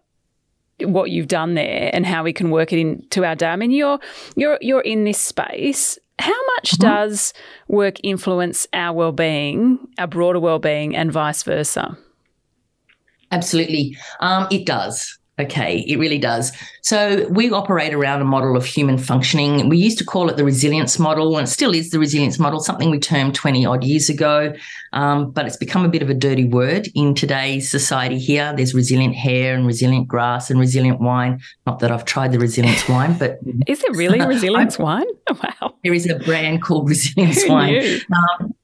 what 0.81 1.11
you've 1.11 1.29
done 1.29 1.55
there 1.55 1.91
and 1.93 2.07
how 2.07 2.25
we 2.25 2.33
can 2.33 2.51
work 2.51 2.73
it 2.73 2.79
into 2.79 3.23
our 3.23 3.35
day. 3.35 3.49
I 3.49 3.57
mean, 3.57 3.71
you're 3.71 3.99
you're 4.35 4.59
you're 4.63 4.81
in 4.81 5.05
this 5.05 5.19
space. 5.19 5.99
How 6.19 6.41
much 6.57 6.73
mm-hmm. 6.73 6.89
does 6.89 7.35
work 7.69 7.97
influence 8.03 8.67
our 8.73 8.95
well-being, 8.95 9.79
our 9.99 10.07
broader 10.07 10.41
well-being, 10.41 10.97
and 10.97 11.13
vice 11.13 11.43
versa? 11.43 11.99
Absolutely, 13.31 13.97
um, 14.21 14.49
it 14.51 14.65
does. 14.65 15.19
Okay, 15.41 15.85
it 15.89 15.99
really 15.99 16.19
does. 16.19 16.53
So 16.83 17.27
we 17.29 17.51
operate 17.51 17.95
around 17.95 18.21
a 18.21 18.25
model 18.25 18.57
of 18.57 18.65
human 18.67 18.99
functioning. 18.99 19.69
We 19.71 19.79
used 19.79 19.97
to 19.99 20.05
call 20.05 20.29
it 20.29 20.37
the 20.37 20.45
resilience 20.45 20.99
model, 20.99 21.39
and 21.39 21.49
it 21.49 21.51
still 21.51 21.75
is 21.75 21.91
the 21.91 21.99
resilience 21.99 22.39
model, 22.39 22.61
something 22.61 22.91
we 22.91 22.99
termed 22.99 23.35
20 23.35 23.65
odd 23.65 23.83
years 23.85 24.11
ago. 24.11 24.53
Um, 24.93 25.31
but 25.31 25.47
it's 25.47 25.57
become 25.57 25.85
a 25.85 25.89
bit 25.89 26.03
of 26.03 26.11
a 26.11 26.15
dirty 26.15 26.45
word 26.45 26.89
in 26.95 27.15
today's 27.15 27.71
society 27.71 28.19
here. 28.19 28.53
There's 28.55 28.75
resilient 28.75 29.15
hair 29.15 29.55
and 29.55 29.67
resilient 29.67 30.09
grass 30.09 30.51
and 30.51 30.61
resilient 30.61 31.01
wine. 31.01 31.41
Not 31.67 31.79
that 31.79 31.91
I've 31.91 32.05
tried 32.05 32.33
the 32.33 32.39
resilience 32.39 32.87
wine, 32.89 33.17
but. 33.19 33.39
is 33.67 33.83
it 33.83 33.97
really 33.97 34.21
resilience 34.27 34.79
wine? 34.79 35.07
Wow. 35.31 35.75
There 35.85 35.95
is 35.95 36.07
a 36.11 36.19
brand 36.19 36.61
called 36.61 36.89
resilience 36.89 37.47
wine. 37.49 38.01
Um, 38.13 38.55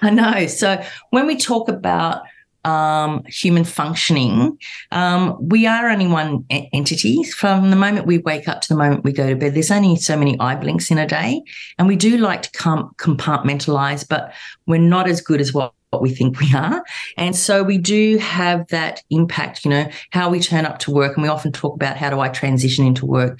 I 0.00 0.10
know. 0.10 0.46
So 0.46 0.82
when 1.10 1.26
we 1.26 1.36
talk 1.36 1.68
about 1.68 2.22
um, 2.64 3.24
human 3.26 3.64
functioning, 3.64 4.58
um, 4.90 5.36
we 5.40 5.66
are 5.66 5.88
only 5.88 6.06
one 6.06 6.44
e- 6.50 6.68
entity. 6.72 7.22
From 7.24 7.70
the 7.70 7.76
moment 7.76 8.06
we 8.06 8.18
wake 8.18 8.48
up 8.48 8.60
to 8.62 8.68
the 8.68 8.76
moment 8.76 9.04
we 9.04 9.12
go 9.12 9.28
to 9.28 9.36
bed, 9.36 9.54
there's 9.54 9.70
only 9.70 9.96
so 9.96 10.16
many 10.16 10.38
eye 10.40 10.56
blinks 10.56 10.90
in 10.90 10.98
a 10.98 11.06
day. 11.06 11.42
And 11.78 11.88
we 11.88 11.96
do 11.96 12.18
like 12.18 12.42
to 12.42 12.50
com- 12.52 12.92
compartmentalize, 12.98 14.08
but 14.08 14.32
we're 14.66 14.78
not 14.80 15.08
as 15.08 15.20
good 15.20 15.40
as 15.40 15.52
what 15.52 15.74
what 15.92 16.00
we 16.02 16.10
think 16.10 16.40
we 16.40 16.52
are. 16.54 16.82
And 17.18 17.36
so 17.36 17.62
we 17.62 17.76
do 17.76 18.16
have 18.16 18.66
that 18.68 19.02
impact, 19.10 19.64
you 19.64 19.70
know, 19.70 19.90
how 20.10 20.30
we 20.30 20.40
turn 20.40 20.64
up 20.64 20.78
to 20.80 20.90
work. 20.90 21.16
And 21.16 21.22
we 21.22 21.28
often 21.28 21.52
talk 21.52 21.74
about 21.74 21.98
how 21.98 22.08
do 22.08 22.18
I 22.18 22.30
transition 22.30 22.86
into 22.86 23.04
work. 23.04 23.38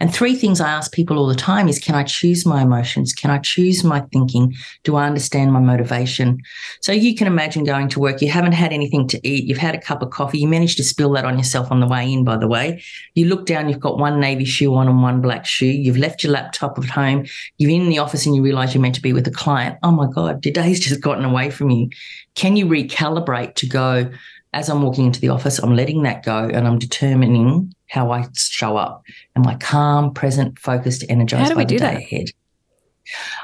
And 0.00 0.14
three 0.14 0.36
things 0.36 0.60
I 0.60 0.68
ask 0.70 0.92
people 0.92 1.18
all 1.18 1.26
the 1.26 1.34
time 1.34 1.68
is 1.68 1.80
can 1.80 1.96
I 1.96 2.04
choose 2.04 2.46
my 2.46 2.62
emotions? 2.62 3.12
Can 3.12 3.30
I 3.30 3.38
choose 3.38 3.82
my 3.82 4.00
thinking? 4.12 4.54
Do 4.84 4.94
I 4.94 5.06
understand 5.06 5.52
my 5.52 5.58
motivation? 5.58 6.38
So 6.80 6.92
you 6.92 7.16
can 7.16 7.26
imagine 7.26 7.64
going 7.64 7.88
to 7.88 8.00
work, 8.00 8.22
you 8.22 8.30
haven't 8.30 8.52
had 8.52 8.72
anything 8.72 9.08
to 9.08 9.28
eat, 9.28 9.44
you've 9.44 9.58
had 9.58 9.74
a 9.74 9.80
cup 9.80 10.02
of 10.02 10.10
coffee, 10.10 10.38
you 10.38 10.46
managed 10.46 10.76
to 10.76 10.84
spill 10.84 11.12
that 11.12 11.24
on 11.24 11.36
yourself 11.36 11.72
on 11.72 11.80
the 11.80 11.88
way 11.88 12.12
in, 12.12 12.22
by 12.22 12.36
the 12.36 12.46
way. 12.46 12.80
You 13.14 13.26
look 13.26 13.46
down, 13.46 13.68
you've 13.68 13.80
got 13.80 13.98
one 13.98 14.20
navy 14.20 14.44
shoe 14.44 14.72
on 14.74 14.86
and 14.86 15.02
one 15.02 15.20
black 15.20 15.44
shoe, 15.46 15.66
you've 15.66 15.98
left 15.98 16.22
your 16.22 16.32
laptop 16.32 16.78
at 16.78 16.84
home, 16.84 17.26
you're 17.56 17.70
in 17.70 17.88
the 17.88 17.98
office 17.98 18.24
and 18.24 18.36
you 18.36 18.42
realize 18.42 18.74
you're 18.74 18.82
meant 18.82 18.94
to 18.94 19.02
be 19.02 19.12
with 19.12 19.26
a 19.26 19.32
client. 19.32 19.78
Oh 19.82 19.90
my 19.90 20.06
God, 20.06 20.44
your 20.44 20.52
day's 20.52 20.78
just 20.88 21.00
gotten 21.00 21.24
away 21.24 21.50
from 21.50 21.70
you. 21.70 21.90
Can 22.36 22.54
you 22.54 22.66
recalibrate 22.66 23.56
to 23.56 23.66
go, 23.66 24.10
as 24.52 24.68
I'm 24.68 24.82
walking 24.82 25.06
into 25.06 25.20
the 25.20 25.30
office, 25.30 25.58
I'm 25.58 25.74
letting 25.74 26.04
that 26.04 26.24
go 26.24 26.48
and 26.48 26.68
I'm 26.68 26.78
determining 26.78 27.74
how 27.88 28.10
I 28.10 28.26
show 28.36 28.76
up. 28.76 29.02
Am 29.36 29.46
I 29.46 29.54
calm, 29.56 30.12
present, 30.14 30.58
focused, 30.58 31.04
energized 31.08 31.42
How 31.44 31.48
do 31.48 31.54
by 31.54 31.60
we 31.60 31.64
the 31.64 31.68
do 31.68 31.78
day 31.78 31.94
that? 31.94 31.96
ahead? 31.96 32.26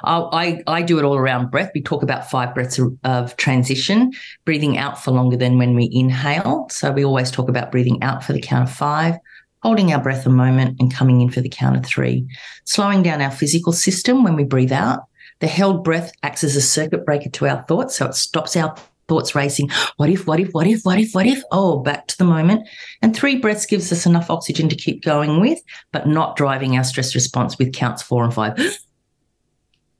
I, 0.03 0.19
I, 0.67 0.79
I 0.79 0.83
do 0.83 0.99
it 0.99 1.05
all 1.05 1.17
around 1.17 1.51
breath. 1.51 1.71
We 1.75 1.83
talk 1.83 2.03
about 2.03 2.31
five 2.31 2.55
breaths 2.55 2.79
of 3.05 3.37
transition, 3.37 4.13
breathing 4.45 4.77
out 4.77 5.03
for 5.03 5.11
longer 5.11 5.37
than 5.37 5.59
when 5.59 5.75
we 5.75 5.89
inhale. 5.93 6.69
So 6.71 6.93
we 6.93 7.05
always 7.05 7.31
talk 7.31 7.49
about 7.49 7.73
breathing 7.73 8.03
out 8.03 8.23
for 8.23 8.35
the 8.35 8.41
count 8.43 8.69
of 8.69 8.75
five, 8.75 9.17
holding 9.63 9.93
our 9.93 10.03
breath 10.03 10.27
a 10.27 10.31
moment 10.31 10.77
and 10.81 10.93
coming 10.93 11.23
in 11.23 11.31
for 11.31 11.41
the 11.41 11.49
count 11.49 11.77
of 11.77 11.87
three, 11.87 12.27
slowing 12.65 13.03
down 13.03 13.23
our 13.23 13.31
physical 13.31 13.73
system 13.73 14.23
when 14.23 14.37
we 14.37 14.45
breathe 14.45 14.73
out. 14.73 15.05
The 15.41 15.47
held 15.47 15.83
breath 15.83 16.13
acts 16.23 16.45
as 16.45 16.57
a 16.57 16.61
circuit 16.61 17.05
breaker 17.05 17.29
to 17.31 17.47
our 17.47 17.65
thoughts. 17.67 17.97
So 17.97 18.07
it 18.07 18.15
stops 18.15 18.57
our 18.57 18.77
thoughts 19.09 19.35
racing. 19.35 19.71
What 19.97 20.11
if, 20.11 20.27
what 20.27 20.41
if, 20.41 20.51
what 20.53 20.67
if, 20.67 20.83
what 20.83 20.99
if, 20.99 21.15
what 21.15 21.27
if? 21.27 21.43
Oh, 21.51 21.81
back 21.81 22.07
to 22.09 22.19
the 22.19 22.25
moment. 22.25 22.69
And 23.03 23.15
three 23.15 23.37
breaths 23.37 23.67
gives 23.67 23.93
us 23.93 24.07
enough 24.07 24.31
oxygen 24.31 24.69
to 24.69 24.77
keep 24.77 25.03
going 25.03 25.41
with, 25.41 25.61
but 25.93 26.07
not 26.07 26.37
driving 26.37 26.77
our 26.77 26.85
stress 26.85 27.15
response 27.15 27.59
with 27.59 27.73
counts 27.73 28.03
four 28.03 28.25
and 28.25 28.35
five. 28.35 28.59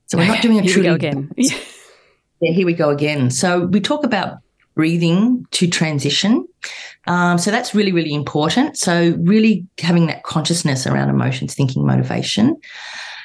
So 0.07 0.19
we're 0.19 0.27
not 0.27 0.43
doing 0.43 0.59
a 0.59 0.61
Here 0.61 0.69
we 0.69 0.73
truly 0.73 0.87
go 0.89 0.93
again. 0.93 1.31
yeah, 1.35 2.51
here 2.51 2.65
we 2.67 2.73
go 2.73 2.91
again. 2.91 3.31
So 3.31 3.65
we 3.65 3.79
talk 3.79 4.03
about 4.03 4.37
breathing 4.75 5.47
to 5.49 5.67
transition. 5.67 6.47
Um, 7.07 7.39
so 7.39 7.49
that's 7.49 7.73
really, 7.73 7.91
really 7.91 8.13
important. 8.13 8.77
So 8.77 9.15
really 9.21 9.65
having 9.79 10.05
that 10.05 10.21
consciousness 10.21 10.85
around 10.85 11.09
emotions, 11.09 11.55
thinking, 11.55 11.87
motivation. 11.87 12.55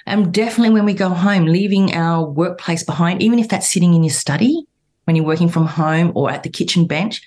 And 0.06 0.32
definitely 0.32 0.72
when 0.72 0.86
we 0.86 0.94
go 0.94 1.10
home, 1.10 1.44
leaving 1.44 1.94
our 1.94 2.24
workplace 2.24 2.82
behind, 2.82 3.22
even 3.22 3.38
if 3.38 3.50
that's 3.50 3.70
sitting 3.70 3.92
in 3.92 4.02
your 4.02 4.14
study 4.14 4.64
when 5.10 5.16
you're 5.16 5.24
working 5.24 5.48
from 5.48 5.66
home 5.66 6.12
or 6.14 6.30
at 6.30 6.44
the 6.44 6.48
kitchen 6.48 6.86
bench, 6.86 7.20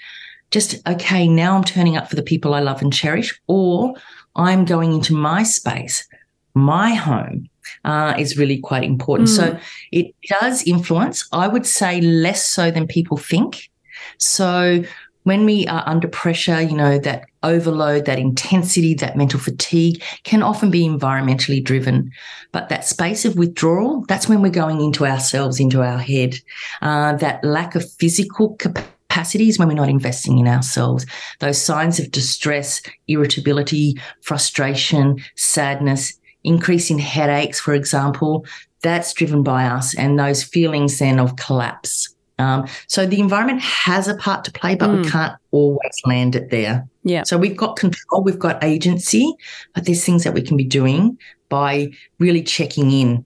just, 0.52 0.88
okay, 0.88 1.28
now 1.28 1.58
I'm 1.58 1.66
turning 1.66 1.98
up 1.98 2.10
for 2.10 2.16
the 2.16 2.24
people 2.24 2.54
I 2.54 2.62
love 2.62 2.82
and 2.82 2.94
cherish, 2.94 3.38
or 3.48 3.94
I'm 4.38 4.64
going 4.64 4.94
into 4.94 5.14
my 5.14 5.44
space, 5.44 6.08
my 6.54 6.94
home, 6.94 7.50
uh, 7.84 8.14
is 8.18 8.38
really 8.38 8.60
quite 8.60 8.86
important. 8.86 9.28
So 9.28 9.60
it 9.92 10.16
does 10.30 10.64
influence, 10.64 11.28
I 11.34 11.50
would 11.50 11.66
say 11.66 12.00
less 12.00 12.48
so 12.48 12.72
than 12.72 12.88
people 12.88 13.18
think. 13.18 13.70
So 14.18 14.86
when 15.24 15.46
we 15.46 15.68
are 15.68 15.84
under 15.86 16.08
pressure, 16.08 16.62
you 16.62 16.76
know, 16.76 17.00
that 17.00 17.26
overload, 17.42 18.06
that 18.06 18.20
intensity, 18.20 18.94
that 18.96 19.18
mental 19.18 19.40
fatigue 19.40 20.02
can 20.24 20.44
often 20.44 20.70
be 20.70 20.88
environmentally 20.88 21.64
driven. 21.64 22.12
But 22.52 22.70
that 22.70 22.86
space 22.86 23.26
of 23.26 23.38
withdrawal, 23.38 24.06
that's 24.08 24.30
when 24.30 24.42
we're 24.42 24.52
going 24.52 24.82
into 24.82 25.06
ourselves, 25.06 25.60
into 25.60 25.82
our 25.82 25.98
head. 25.98 26.36
Uh, 26.82 27.16
that 27.18 27.44
lack 27.44 27.76
of 27.76 27.90
physical 27.94 28.56
capacity 28.56 29.50
is 29.50 29.60
when 29.60 29.68
we're 29.68 29.74
not 29.74 29.90
investing 29.90 30.38
in 30.38 30.48
ourselves. 30.48 31.06
Those 31.40 31.62
signs 31.62 32.00
of 32.00 32.12
distress, 32.12 32.82
irritability, 33.08 34.00
frustration, 34.22 35.24
sadness, 35.36 36.14
increase 36.44 36.90
in 36.90 37.00
headaches, 37.00 37.60
for 37.60 37.74
example, 37.74 38.46
that's 38.82 39.14
driven 39.14 39.44
by 39.44 39.66
us 39.66 39.96
and 39.96 40.20
those 40.20 40.44
feelings 40.44 41.00
then 41.00 41.20
of 41.20 41.36
collapse. 41.38 42.13
Um, 42.40 42.68
so 42.88 43.06
the 43.06 43.20
environment 43.20 43.62
has 43.62 44.08
a 44.08 44.16
part 44.16 44.44
to 44.46 44.52
play, 44.52 44.76
but 44.76 44.90
we 44.92 45.08
can't 45.10 45.34
always 45.52 46.02
land 46.06 46.36
it 46.36 46.50
there. 46.50 46.88
Yeah. 47.04 47.24
So 47.24 47.38
we've 47.38 47.56
got 47.56 47.76
control, 47.78 48.24
we've 48.24 48.40
got 48.40 48.64
agency, 48.64 49.34
but 49.76 49.86
there's 49.86 50.04
things 50.04 50.24
that 50.24 50.34
we 50.34 50.42
can 50.42 50.58
be 50.58 50.64
doing 50.64 51.18
by 51.50 51.92
really 52.20 52.42
checking 52.42 52.90
in 52.92 53.26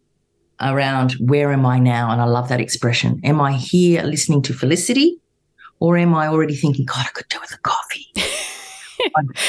around 0.59 1.13
where 1.13 1.51
am 1.53 1.65
I 1.65 1.79
now? 1.79 2.11
And 2.11 2.19
I 2.21 2.25
love 2.25 2.49
that 2.49 2.59
expression. 2.59 3.21
Am 3.23 3.39
I 3.39 3.53
here 3.53 4.03
listening 4.03 4.41
to 4.43 4.53
Felicity? 4.53 5.17
Or 5.79 5.95
am 5.95 6.15
I 6.15 6.27
already 6.27 6.55
thinking, 6.55 6.85
God, 6.85 7.05
I 7.05 7.09
could 7.13 7.27
do 7.29 7.37
with 7.39 7.53
a 7.53 7.57
coffee? 7.59 8.07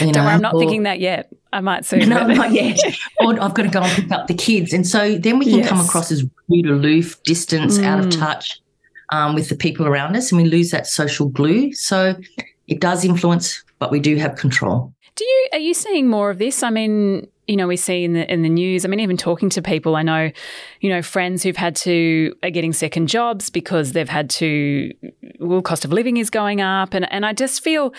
You 0.00 0.12
Don't 0.12 0.24
worry, 0.24 0.34
I'm 0.34 0.42
not 0.42 0.54
or- 0.54 0.60
thinking 0.60 0.82
that 0.82 1.00
yet. 1.00 1.30
I 1.54 1.60
might 1.60 1.86
soon. 1.86 2.06
no, 2.10 2.26
not 2.26 2.52
yet. 2.52 2.78
or 3.20 3.32
I've 3.42 3.54
got 3.54 3.62
to 3.62 3.68
go 3.70 3.80
and 3.80 3.90
pick 4.02 4.12
up 4.12 4.26
the 4.26 4.34
kids. 4.34 4.74
And 4.74 4.86
so 4.86 5.16
then 5.16 5.38
we 5.38 5.46
can 5.46 5.64
come 5.64 5.80
across 5.80 6.12
as 6.12 6.22
rude, 6.48 6.66
aloof, 6.66 7.20
distance, 7.22 7.78
out 7.78 7.98
of 7.98 8.06
Mm. 8.06 8.18
touch 8.18 8.60
um, 9.10 9.34
with 9.34 9.48
the 9.48 9.56
people 9.56 9.86
around 9.86 10.16
us, 10.16 10.32
and 10.32 10.40
we 10.40 10.48
lose 10.48 10.70
that 10.70 10.86
social 10.86 11.28
glue. 11.28 11.72
So 11.72 12.14
it 12.66 12.80
does 12.80 13.04
influence, 13.04 13.62
but 13.78 13.90
we 13.90 14.00
do 14.00 14.16
have 14.16 14.36
control. 14.36 14.92
Do 15.14 15.24
you 15.24 15.48
are 15.52 15.58
you 15.58 15.74
seeing 15.74 16.08
more 16.08 16.30
of 16.30 16.38
this? 16.38 16.62
I 16.62 16.70
mean, 16.70 17.26
you 17.48 17.56
know, 17.56 17.66
we 17.66 17.76
see 17.76 18.04
in 18.04 18.12
the 18.12 18.30
in 18.32 18.42
the 18.42 18.48
news. 18.48 18.84
I 18.84 18.88
mean, 18.88 19.00
even 19.00 19.16
talking 19.16 19.48
to 19.50 19.62
people, 19.62 19.96
I 19.96 20.02
know, 20.02 20.30
you 20.80 20.90
know, 20.90 21.02
friends 21.02 21.42
who've 21.42 21.56
had 21.56 21.74
to 21.76 22.34
are 22.42 22.50
getting 22.50 22.72
second 22.72 23.08
jobs 23.08 23.50
because 23.50 23.92
they've 23.92 24.08
had 24.08 24.30
to. 24.30 24.92
Well, 25.40 25.62
cost 25.62 25.84
of 25.84 25.92
living 25.92 26.18
is 26.18 26.30
going 26.30 26.60
up, 26.60 26.94
and 26.94 27.10
and 27.10 27.24
I 27.24 27.32
just 27.32 27.64
feel 27.64 27.94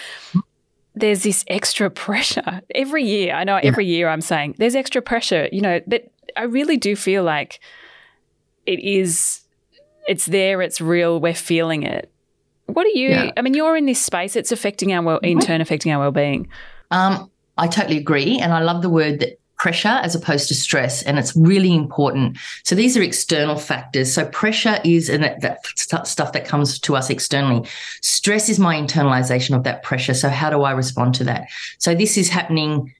there's 0.96 1.24
this 1.24 1.44
extra 1.48 1.89
pressure 1.89 2.62
every 2.75 3.04
year. 3.04 3.34
I 3.34 3.44
know 3.44 3.58
every 3.58 3.86
year 3.86 4.08
I'm 4.08 4.22
saying 4.22 4.56
there's 4.58 4.75
extra 4.75 5.01
pressure, 5.01 5.50
you 5.51 5.62
know, 5.62 5.82
but 5.88 6.12
I 6.38 6.44
really 6.44 6.78
do 6.78 6.96
feel 6.96 7.24
like 7.24 7.60
it 8.66 8.80
is. 8.80 9.42
It's 10.10 10.25
there. 10.25 10.62
It's 10.63 10.82
real. 10.82 11.20
We're 11.20 11.36
feeling 11.36 11.84
it. 11.84 12.12
What 12.66 12.86
are 12.88 12.89
you? 12.89 13.10
Yeah. 13.10 13.32
I 13.38 13.44
mean, 13.44 13.54
you're 13.54 13.78
in 13.78 13.86
this 13.86 14.04
space. 14.04 14.36
It's 14.36 14.51
affecting 14.51 14.92
our 14.92 15.04
well, 15.04 15.18
in 15.20 15.39
turn 15.39 15.62
affecting 15.62 15.92
our 15.92 16.00
well-being. 16.00 16.48
Um, 16.89 17.30
I 17.58 17.68
totally 17.68 17.98
agree. 17.98 18.39
And 18.39 18.51
I 18.51 18.62
love 18.62 18.82
the 18.82 18.89
word 18.89 19.20
that 19.20 19.39
pressure 19.60 20.00
as 20.01 20.16
opposed 20.16 20.48
to 20.48 20.56
stress. 20.56 21.04
And 21.04 21.20
it's 21.20 21.36
really 21.36 21.75
important. 21.75 22.39
So 22.63 22.74
these 22.74 22.98
are 22.98 23.04
external 23.04 23.58
factors. 23.58 24.12
So 24.12 24.25
pressure 24.30 24.80
is 24.84 25.10
and 25.10 25.24
that, 25.24 25.42
that 25.42 25.60
st- 25.75 26.08
stuff 26.08 26.32
that 26.32 26.46
comes 26.46 26.80
to 26.80 26.96
us 26.96 27.12
externally. 27.12 27.70
Stress 28.01 28.50
is 28.50 28.58
my 28.58 28.75
internalization 28.75 29.56
of 29.56 29.63
that 29.66 29.84
pressure. 29.84 30.16
So 30.16 30.30
how 30.30 30.50
do 30.50 30.63
I 30.63 30.72
respond 30.72 31.13
to 31.16 31.24
that? 31.25 31.50
So 31.78 31.94
this 31.94 32.18
is 32.18 32.30
happening 32.30 32.96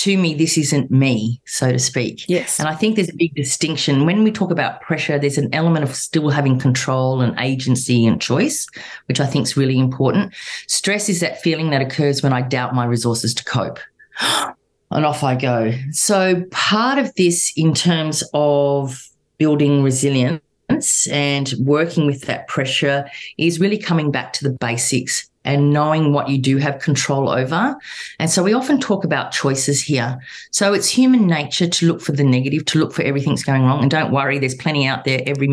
to 0.00 0.16
me. 0.16 0.34
This 0.34 0.58
isn't 0.58 0.90
me, 0.90 1.40
so 1.46 1.72
to 1.72 1.78
speak. 1.78 2.24
Yes. 2.28 2.58
And 2.58 2.68
I 2.68 2.74
think 2.74 2.96
there's 2.96 3.08
a 3.08 3.16
big 3.16 3.34
distinction. 3.34 4.06
When 4.06 4.22
we 4.24 4.30
talk 4.30 4.50
about 4.50 4.80
pressure, 4.80 5.18
there's 5.18 5.38
an 5.38 5.52
element 5.54 5.84
of 5.84 5.94
still 5.94 6.30
having 6.30 6.58
control 6.58 7.20
and 7.20 7.38
agency 7.38 8.06
and 8.06 8.20
choice, 8.20 8.66
which 9.06 9.20
I 9.20 9.26
think 9.26 9.44
is 9.44 9.56
really 9.56 9.78
important. 9.78 10.34
Stress 10.66 11.08
is 11.08 11.20
that 11.20 11.40
feeling 11.42 11.70
that 11.70 11.82
occurs 11.82 12.22
when 12.22 12.32
I 12.32 12.42
doubt 12.42 12.74
my 12.74 12.84
resources 12.84 13.34
to 13.34 13.44
cope. 13.44 13.78
And 14.92 15.04
off 15.04 15.24
I 15.24 15.34
go. 15.34 15.72
So, 15.90 16.44
part 16.52 17.00
of 17.00 17.12
this, 17.16 17.52
in 17.56 17.74
terms 17.74 18.22
of 18.32 19.10
building 19.36 19.82
resilience 19.82 21.08
and 21.10 21.52
working 21.58 22.06
with 22.06 22.22
that 22.22 22.46
pressure, 22.46 23.10
is 23.36 23.58
really 23.58 23.78
coming 23.78 24.12
back 24.12 24.32
to 24.34 24.44
the 24.44 24.56
basics 24.60 25.28
and 25.46 25.72
knowing 25.72 26.12
what 26.12 26.28
you 26.28 26.36
do 26.38 26.58
have 26.58 26.78
control 26.80 27.30
over. 27.30 27.76
And 28.18 28.30
so 28.30 28.42
we 28.42 28.52
often 28.52 28.78
talk 28.80 29.04
about 29.04 29.32
choices 29.32 29.80
here. 29.80 30.18
So 30.50 30.72
it's 30.74 30.88
human 30.88 31.26
nature 31.26 31.68
to 31.68 31.86
look 31.86 32.00
for 32.02 32.12
the 32.12 32.24
negative, 32.24 32.64
to 32.66 32.78
look 32.78 32.92
for 32.92 33.02
everything's 33.02 33.42
going 33.44 33.62
wrong. 33.62 33.80
And 33.80 33.90
don't 33.90 34.12
worry, 34.12 34.38
there's 34.38 34.54
plenty 34.54 34.86
out 34.86 35.04
there. 35.04 35.22
Every 35.26 35.48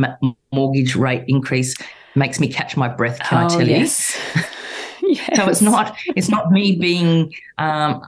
mortgage 0.51 0.95
rate 0.95 1.23
increase 1.27 1.75
makes 2.15 2.39
me 2.39 2.47
catch 2.47 2.75
my 2.75 2.87
breath. 2.87 3.19
Can 3.19 3.37
I 3.37 3.45
Oh, 3.45 3.49
tell 3.49 3.67
yes. 3.67 4.17
yes. 4.35 4.49
you? 5.01 5.15
So 5.35 5.47
it's 5.49 5.61
not 5.61 5.97
it's 6.15 6.29
not 6.29 6.51
me 6.51 6.75
being 6.75 7.33
um, 7.57 8.01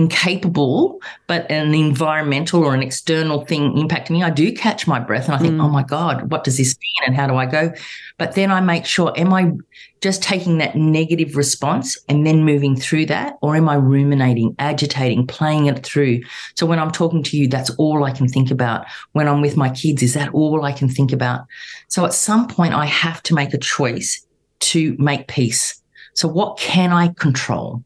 incapable, 0.00 1.00
but 1.26 1.50
an 1.50 1.74
environmental 1.74 2.64
or 2.64 2.74
an 2.74 2.82
external 2.82 3.44
thing 3.44 3.72
impacting 3.74 4.10
me. 4.10 4.22
I 4.22 4.30
do 4.30 4.52
catch 4.52 4.86
my 4.86 4.98
breath 4.98 5.26
and 5.26 5.34
I 5.34 5.38
think, 5.38 5.54
Mm. 5.54 5.64
oh 5.64 5.68
my 5.68 5.82
God, 5.82 6.30
what 6.30 6.44
does 6.44 6.56
this 6.56 6.74
mean 6.82 7.02
and 7.06 7.16
how 7.16 7.26
do 7.26 7.36
I 7.36 7.46
go? 7.46 7.72
But 8.18 8.34
then 8.34 8.50
I 8.50 8.60
make 8.60 8.86
sure, 8.86 9.12
am 9.16 9.32
I 9.32 9.52
just 10.00 10.22
taking 10.22 10.58
that 10.58 10.74
negative 10.76 11.36
response 11.36 11.98
and 12.08 12.26
then 12.26 12.44
moving 12.44 12.74
through 12.76 13.06
that? 13.06 13.36
Or 13.42 13.56
am 13.56 13.68
I 13.68 13.74
ruminating, 13.74 14.54
agitating, 14.58 15.26
playing 15.26 15.66
it 15.66 15.84
through? 15.84 16.22
So 16.54 16.64
when 16.66 16.78
I'm 16.78 16.90
talking 16.90 17.22
to 17.24 17.36
you, 17.36 17.46
that's 17.48 17.70
all 17.76 18.04
I 18.04 18.12
can 18.12 18.26
think 18.26 18.50
about. 18.50 18.86
When 19.12 19.28
I'm 19.28 19.42
with 19.42 19.56
my 19.56 19.68
kids, 19.70 20.02
is 20.02 20.14
that 20.14 20.32
all 20.32 20.64
I 20.64 20.72
can 20.72 20.88
think 20.88 21.12
about? 21.12 21.40
So 21.88 22.04
at 22.06 22.14
some 22.14 22.48
point, 22.48 22.74
I 22.74 22.86
have 22.86 23.22
to 23.24 23.34
make 23.34 23.52
a 23.52 23.58
choice 23.58 24.24
to 24.60 24.96
make 24.98 25.26
peace. 25.28 25.80
So, 26.14 26.28
what 26.28 26.58
can 26.58 26.92
I 26.92 27.08
control? 27.08 27.82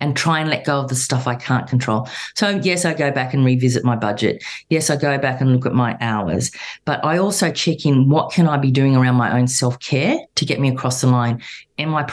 And 0.00 0.16
try 0.16 0.38
and 0.38 0.48
let 0.48 0.64
go 0.64 0.78
of 0.78 0.88
the 0.88 0.94
stuff 0.94 1.26
I 1.26 1.34
can't 1.34 1.66
control. 1.66 2.08
So, 2.36 2.50
yes, 2.62 2.84
I 2.84 2.94
go 2.94 3.10
back 3.10 3.34
and 3.34 3.44
revisit 3.44 3.84
my 3.84 3.96
budget. 3.96 4.44
Yes, 4.70 4.90
I 4.90 4.96
go 4.96 5.18
back 5.18 5.40
and 5.40 5.52
look 5.52 5.66
at 5.66 5.74
my 5.74 5.96
hours, 6.00 6.52
but 6.84 7.04
I 7.04 7.18
also 7.18 7.50
check 7.50 7.84
in 7.84 8.08
what 8.08 8.30
can 8.30 8.46
I 8.46 8.58
be 8.58 8.70
doing 8.70 8.94
around 8.94 9.16
my 9.16 9.36
own 9.36 9.48
self 9.48 9.80
care 9.80 10.20
to 10.36 10.44
get 10.44 10.60
me 10.60 10.68
across 10.68 11.00
the 11.00 11.08
line? 11.08 11.42
Am 11.78 11.94
I 11.96 12.04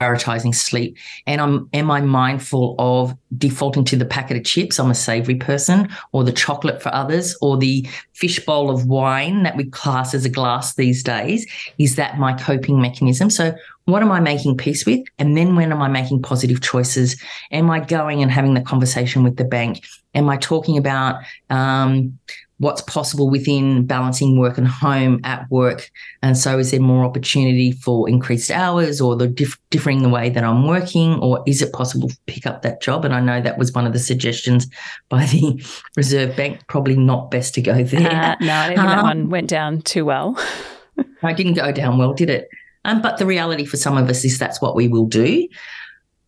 prioritizing 0.00 0.54
sleep 0.54 0.96
and 1.26 1.40
I'm 1.40 1.68
am 1.72 1.90
I 1.90 2.00
mindful 2.00 2.74
of 2.78 3.14
defaulting 3.36 3.84
to 3.86 3.96
the 3.96 4.04
packet 4.04 4.36
of 4.36 4.44
chips 4.44 4.78
I'm 4.78 4.90
a 4.90 4.94
savory 4.94 5.36
person 5.36 5.88
or 6.12 6.24
the 6.24 6.32
chocolate 6.32 6.82
for 6.82 6.94
others 6.94 7.36
or 7.42 7.58
the 7.58 7.86
fishbowl 8.14 8.70
of 8.70 8.86
wine 8.86 9.42
that 9.42 9.56
we 9.56 9.64
class 9.64 10.14
as 10.14 10.24
a 10.24 10.30
glass 10.30 10.74
these 10.74 11.02
days 11.02 11.46
is 11.78 11.96
that 11.96 12.18
my 12.18 12.32
coping 12.32 12.80
mechanism 12.80 13.28
so 13.28 13.54
what 13.90 14.02
am 14.02 14.12
I 14.12 14.20
making 14.20 14.56
peace 14.56 14.86
with 14.86 15.00
and 15.18 15.36
then 15.36 15.56
when 15.56 15.72
am 15.72 15.82
I 15.82 15.88
making 15.88 16.22
positive 16.22 16.60
choices 16.60 17.20
am 17.50 17.70
I 17.70 17.80
going 17.80 18.22
and 18.22 18.30
having 18.30 18.54
the 18.54 18.60
conversation 18.60 19.22
with 19.22 19.36
the 19.36 19.44
bank 19.44 19.84
am 20.14 20.28
I 20.28 20.36
talking 20.36 20.76
about 20.76 21.22
um, 21.50 22.18
what's 22.60 22.82
possible 22.82 23.30
within 23.30 23.86
balancing 23.86 24.38
work 24.38 24.58
and 24.58 24.68
home 24.68 25.18
at 25.24 25.50
work. 25.50 25.90
And 26.22 26.36
so, 26.36 26.58
is 26.58 26.70
there 26.70 26.80
more 26.80 27.04
opportunity 27.04 27.72
for 27.72 28.08
increased 28.08 28.50
hours 28.50 29.00
or 29.00 29.16
the 29.16 29.26
dif- 29.26 29.58
differing 29.70 30.02
the 30.02 30.08
way 30.08 30.28
that 30.30 30.44
I'm 30.44 30.66
working, 30.66 31.18
or 31.20 31.42
is 31.46 31.62
it 31.62 31.72
possible 31.72 32.08
to 32.08 32.16
pick 32.26 32.46
up 32.46 32.62
that 32.62 32.80
job? 32.80 33.04
And 33.04 33.14
I 33.14 33.20
know 33.20 33.40
that 33.40 33.58
was 33.58 33.72
one 33.72 33.86
of 33.86 33.92
the 33.92 33.98
suggestions 33.98 34.68
by 35.08 35.24
the 35.26 35.64
Reserve 35.96 36.36
Bank. 36.36 36.60
Probably 36.68 36.96
not 36.96 37.30
best 37.30 37.54
to 37.54 37.62
go 37.62 37.82
there. 37.82 38.08
Uh, 38.08 38.36
no, 38.40 38.52
I 38.52 38.66
don't 38.68 38.76
think 38.76 38.78
um, 38.78 38.86
that 38.86 39.02
one 39.02 39.28
went 39.30 39.48
down 39.48 39.82
too 39.82 40.04
well. 40.04 40.38
I 41.22 41.32
didn't 41.32 41.54
go 41.54 41.72
down 41.72 41.98
well, 41.98 42.12
did 42.12 42.30
it? 42.30 42.48
Um, 42.84 43.02
but 43.02 43.18
the 43.18 43.26
reality 43.26 43.64
for 43.64 43.76
some 43.76 43.96
of 43.98 44.08
us 44.08 44.24
is 44.24 44.38
that's 44.38 44.60
what 44.60 44.74
we 44.74 44.88
will 44.88 45.06
do 45.06 45.46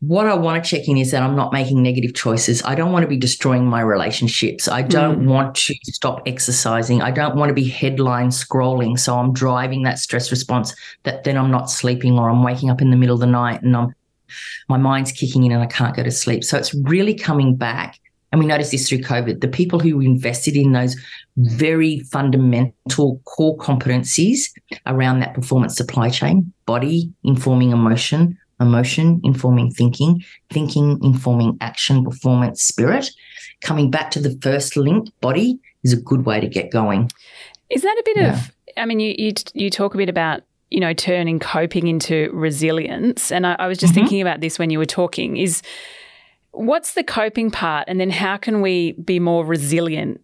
what 0.03 0.27
I 0.27 0.35
want 0.35 0.63
to 0.63 0.69
check 0.69 0.89
in 0.89 0.99
is 0.99 1.13
that 1.13 1.23
I'm 1.23 1.37
not 1.37 1.53
making 1.53 1.81
negative 1.81 2.13
choices. 2.13 2.61
I 2.65 2.75
don't 2.75 2.91
want 2.91 3.05
to 3.05 3.09
be 3.09 3.17
destroying 3.17 3.67
my 3.67 3.81
relationships. 3.81 4.67
I 4.67 4.83
don't 4.83 5.21
mm. 5.21 5.27
want 5.29 5.55
to 5.55 5.75
stop 5.85 6.23
exercising. 6.27 7.01
I 7.01 7.13
don't 7.13 7.37
want 7.37 7.51
to 7.51 7.55
be 7.55 7.69
headline 7.69 8.31
scrolling. 8.31 8.99
So 8.99 9.17
I'm 9.17 9.33
driving 9.33 9.85
that 9.85 10.01
stress 10.01 10.33
response 10.33 10.75
that 11.05 11.23
then 11.23 11.37
I'm 11.37 11.53
not 11.53 11.71
sleeping 11.71 12.19
or 12.19 12.29
I'm 12.29 12.43
waking 12.43 12.69
up 12.69 12.83
in 12.83 12.91
the 12.91 12.97
middle 12.97 13.15
of 13.15 13.21
the 13.21 13.27
night 13.27 13.63
and 13.63 13.77
I'm 13.77 13.95
my 14.69 14.79
mind's 14.79 15.13
kicking 15.13 15.45
in 15.45 15.53
and 15.53 15.63
I 15.63 15.67
can't 15.67 15.95
go 15.95 16.03
to 16.03 16.11
sleep. 16.11 16.43
So 16.43 16.59
it's 16.59 16.75
really 16.75 17.15
coming 17.15 17.55
back. 17.55 18.01
And 18.33 18.41
we 18.41 18.47
noticed 18.47 18.71
this 18.71 18.89
through 18.89 19.01
COVID. 19.01 19.41
The 19.41 19.49
people 19.49 19.79
who 19.79 20.01
invested 20.01 20.57
in 20.57 20.73
those 20.73 20.97
very 21.37 22.01
fundamental 22.01 23.21
core 23.25 23.57
competencies 23.59 24.51
around 24.87 25.21
that 25.21 25.35
performance 25.35 25.77
supply 25.77 26.09
chain, 26.09 26.53
body 26.67 27.12
informing 27.23 27.71
emotion, 27.71 28.39
emotion 28.59 29.21
informing 29.23 29.71
thinking, 29.71 30.25
thinking 30.51 30.99
informing 31.03 31.59
action, 31.61 32.05
performance, 32.05 32.62
spirit. 32.62 33.11
Coming 33.61 33.91
back 33.91 34.11
to 34.12 34.21
the 34.21 34.37
first 34.41 34.77
link, 34.77 35.09
body 35.21 35.59
is 35.85 35.93
a 35.93 36.01
good 36.01 36.25
way 36.25 36.41
to 36.41 36.49
get 36.49 36.71
going. 36.71 37.11
Is 37.71 37.83
that 37.83 37.97
a 37.99 38.03
bit 38.05 38.17
yeah. 38.17 38.35
of? 38.35 38.53
I 38.77 38.87
mean, 38.87 39.01
you, 39.01 39.15
you 39.19 39.33
you 39.55 39.71
talk 39.71 39.95
a 39.95 39.99
bit 39.99 40.09
about 40.09 40.43
you 40.71 40.81
know 40.81 40.95
turning 40.95 41.39
coping 41.39 41.87
into 41.87 42.31
resilience, 42.33 43.31
and 43.31 43.47
I, 43.47 43.57
I 43.59 43.67
was 43.67 43.79
just 43.79 43.93
mm-hmm. 43.93 44.03
thinking 44.03 44.23
about 44.23 44.41
this 44.41 44.59
when 44.59 44.71
you 44.71 44.79
were 44.79 44.87
talking. 44.87 45.37
Is 45.37 45.62
what's 46.53 46.95
the 46.95 47.05
coping 47.05 47.51
part, 47.51 47.89
and 47.89 48.01
then 48.01 48.11
how 48.11 48.37
can 48.37 48.61
we 48.61 48.93
be 48.93 49.19
more 49.19 49.45
resilient? 49.45 50.21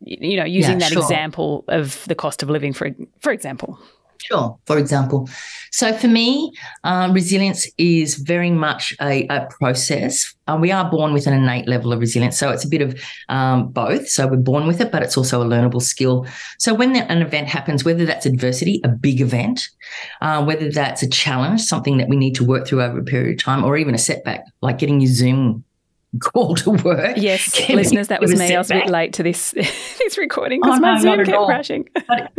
You 0.00 0.36
know, 0.36 0.44
using 0.44 0.74
yeah, 0.74 0.78
that 0.80 0.92
sure. 0.92 1.02
example 1.02 1.64
of 1.68 2.04
the 2.06 2.14
cost 2.14 2.42
of 2.42 2.50
living, 2.50 2.72
for 2.72 2.90
for 3.20 3.32
example. 3.32 3.78
Sure. 4.18 4.58
For 4.66 4.78
example, 4.78 5.28
so 5.70 5.92
for 5.92 6.08
me, 6.08 6.52
um, 6.84 7.12
resilience 7.12 7.68
is 7.78 8.16
very 8.16 8.50
much 8.50 8.94
a, 9.00 9.26
a 9.28 9.46
process. 9.58 10.34
Uh, 10.48 10.56
we 10.60 10.72
are 10.72 10.90
born 10.90 11.12
with 11.12 11.26
an 11.26 11.34
innate 11.34 11.68
level 11.68 11.92
of 11.92 12.00
resilience, 12.00 12.38
so 12.38 12.50
it's 12.50 12.64
a 12.64 12.68
bit 12.68 12.82
of 12.82 13.00
um, 13.28 13.68
both. 13.68 14.08
So 14.08 14.26
we're 14.26 14.36
born 14.36 14.66
with 14.66 14.80
it, 14.80 14.90
but 14.90 15.02
it's 15.02 15.16
also 15.16 15.42
a 15.42 15.44
learnable 15.44 15.82
skill. 15.82 16.26
So 16.58 16.72
when 16.74 16.92
the, 16.92 17.10
an 17.10 17.20
event 17.20 17.48
happens, 17.48 17.84
whether 17.84 18.06
that's 18.06 18.26
adversity, 18.26 18.80
a 18.84 18.88
big 18.88 19.20
event, 19.20 19.68
uh, 20.22 20.44
whether 20.44 20.70
that's 20.70 21.02
a 21.02 21.08
challenge, 21.08 21.60
something 21.62 21.98
that 21.98 22.08
we 22.08 22.16
need 22.16 22.34
to 22.36 22.44
work 22.44 22.66
through 22.66 22.82
over 22.82 22.98
a 22.98 23.04
period 23.04 23.38
of 23.38 23.44
time, 23.44 23.64
or 23.64 23.76
even 23.76 23.94
a 23.94 23.98
setback, 23.98 24.44
like 24.62 24.78
getting 24.78 25.00
your 25.00 25.12
Zoom 25.12 25.64
call 26.18 26.54
to 26.56 26.70
work. 26.70 27.16
Yes, 27.16 27.68
listeners, 27.68 28.08
that 28.08 28.20
was 28.20 28.34
me. 28.38 28.54
I 28.54 28.58
was 28.58 28.70
a 28.70 28.74
bit 28.74 28.88
late 28.88 29.12
to 29.14 29.22
this 29.22 29.50
this 29.98 30.18
recording 30.18 30.60
because 30.60 30.78
oh, 30.78 30.80
my 30.80 30.94
no, 30.94 31.00
Zoom 31.00 31.24
kept 31.24 31.44
crashing. 31.46 31.88
but, 32.06 32.32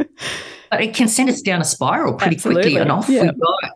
but, 0.69 0.81
it 0.81 0.93
can 0.93 1.07
send 1.07 1.29
us 1.29 1.41
down 1.41 1.61
a 1.61 1.65
spiral 1.65 2.13
pretty 2.13 2.35
Absolutely. 2.35 2.63
quickly, 2.63 2.81
and 2.81 2.91
off 2.91 3.09
yeah. 3.09 3.23
we 3.23 3.27
go. 3.29 3.73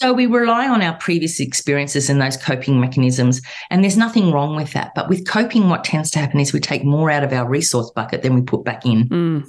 So 0.00 0.12
we 0.12 0.26
rely 0.26 0.68
on 0.68 0.80
our 0.80 0.94
previous 0.94 1.40
experiences 1.40 2.08
and 2.08 2.20
those 2.22 2.36
coping 2.36 2.80
mechanisms, 2.80 3.42
and 3.70 3.82
there's 3.82 3.96
nothing 3.96 4.30
wrong 4.30 4.54
with 4.54 4.72
that. 4.72 4.92
But 4.94 5.08
with 5.08 5.26
coping, 5.26 5.68
what 5.68 5.82
tends 5.82 6.10
to 6.12 6.20
happen 6.20 6.38
is 6.38 6.52
we 6.52 6.60
take 6.60 6.84
more 6.84 7.10
out 7.10 7.24
of 7.24 7.32
our 7.32 7.48
resource 7.48 7.90
bucket 7.90 8.22
than 8.22 8.34
we 8.34 8.42
put 8.42 8.64
back 8.64 8.86
in. 8.86 9.08
Mm. 9.08 9.44